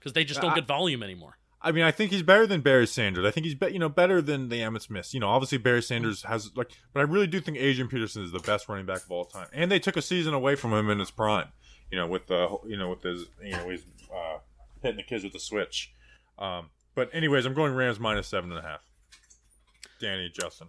[0.00, 1.38] Cuz they just don't I- get volume anymore.
[1.62, 3.24] I mean, I think he's better than Barry Sanders.
[3.26, 5.12] I think he's be, you know better than the Emmitt Smith.
[5.12, 8.32] You know, obviously Barry Sanders has like, but I really do think Adrian Peterson is
[8.32, 9.46] the best running back of all time.
[9.52, 11.48] And they took a season away from him in his prime.
[11.90, 13.82] You know, with the you know with his you know his
[14.14, 14.38] uh,
[14.82, 15.92] hitting the kids with the switch.
[16.38, 18.80] Um, but anyways, I'm going Rams minus seven and a half.
[20.00, 20.68] Danny, Justin.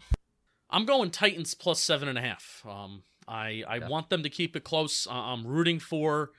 [0.70, 2.64] I'm going Titans plus seven and a half.
[2.68, 3.88] Um, I I Yeah.
[3.88, 5.08] want them to keep it close.
[5.08, 6.32] Uh, I'm rooting for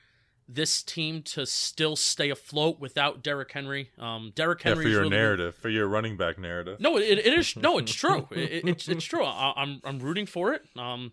[0.47, 3.91] this team to still stay afloat without Derrick Henry.
[3.97, 6.79] Um, Derrick Yeah, Henry for your narrative, for your running back narrative.
[6.79, 8.27] No, it, it is no, it's true.
[8.31, 9.23] It, it's it's true.
[9.23, 10.63] I, I'm I'm rooting for it.
[10.77, 11.11] Um,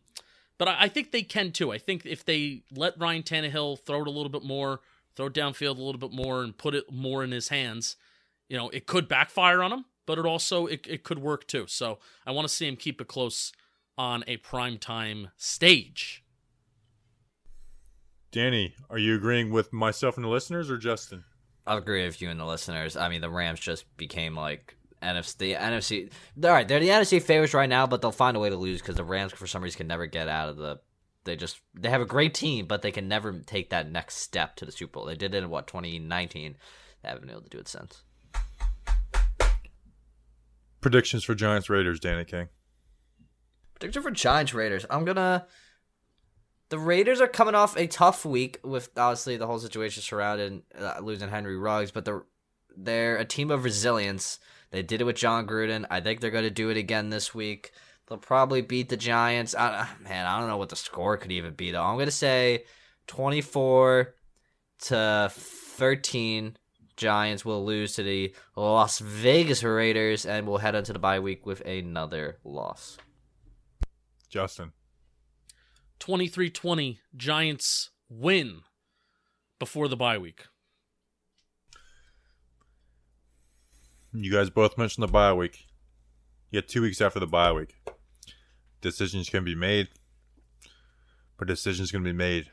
[0.58, 1.72] but I, I think they can too.
[1.72, 4.80] I think if they let Ryan Tannehill throw it a little bit more,
[5.16, 7.96] throw it downfield a little bit more, and put it more in his hands,
[8.48, 9.84] you know, it could backfire on him.
[10.06, 11.66] But it also it, it could work too.
[11.68, 13.52] So I want to see him keep it close
[13.96, 16.24] on a prime time stage.
[18.32, 21.24] Danny, are you agreeing with myself and the listeners or Justin?
[21.66, 22.96] I agree with you and the listeners.
[22.96, 25.36] I mean, the Rams just became like NFC.
[25.36, 26.12] The NFC.
[26.44, 28.80] All right, they're the NFC favorites right now, but they'll find a way to lose
[28.80, 30.80] because the Rams, for some reason, can never get out of the.
[31.24, 34.56] They just they have a great team, but they can never take that next step
[34.56, 35.06] to the Super Bowl.
[35.06, 36.56] They did it in what 2019.
[37.02, 38.02] They haven't been able to do it since.
[40.80, 42.48] Predictions for Giants Raiders, Danny King.
[43.78, 44.86] Prediction for Giants Raiders.
[44.88, 45.46] I'm gonna.
[46.70, 51.00] The Raiders are coming off a tough week with obviously the whole situation surrounding uh,
[51.02, 52.24] losing Henry Ruggs, but they're
[52.76, 54.38] they're a team of resilience.
[54.70, 55.84] They did it with Jon Gruden.
[55.90, 57.72] I think they're going to do it again this week.
[58.06, 59.54] They'll probably beat the Giants.
[59.54, 61.82] I, man, I don't know what the score could even be though.
[61.82, 62.64] I'm going to say
[63.08, 64.14] 24
[64.82, 66.56] to 13.
[66.96, 71.46] Giants will lose to the Las Vegas Raiders and will head into the bye week
[71.46, 72.98] with another loss.
[74.28, 74.72] Justin.
[76.00, 78.62] 23-20 Giants win
[79.58, 80.46] before the bye week.
[84.12, 85.66] You guys both mentioned the bye week.
[86.52, 87.76] Get two weeks after the bye week.
[88.80, 89.88] Decisions can be made,
[91.38, 92.50] but decisions can be made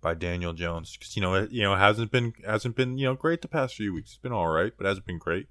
[0.00, 3.14] by Daniel Jones because you know it, you know hasn't been hasn't been you know
[3.14, 4.10] great the past few weeks.
[4.10, 5.48] It's been all right, but hasn't been great.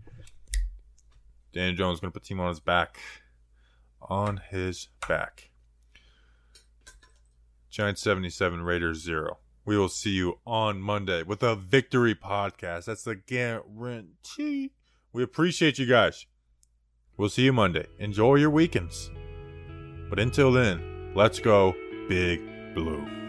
[1.54, 2.98] Daniel Jones is going to put team on his back,
[4.02, 5.52] on his back.
[7.74, 9.40] Giants seventy seven, Raiders zero.
[9.66, 12.86] We will see you on Monday with a victory podcast.
[12.86, 14.74] That's the guarantee.
[15.12, 16.28] We appreciate you guys.
[17.18, 17.88] We'll see you Monday.
[17.98, 19.10] Enjoy your weekends.
[20.08, 21.74] But until then, let's go
[22.08, 22.42] Big
[22.76, 23.23] Blue.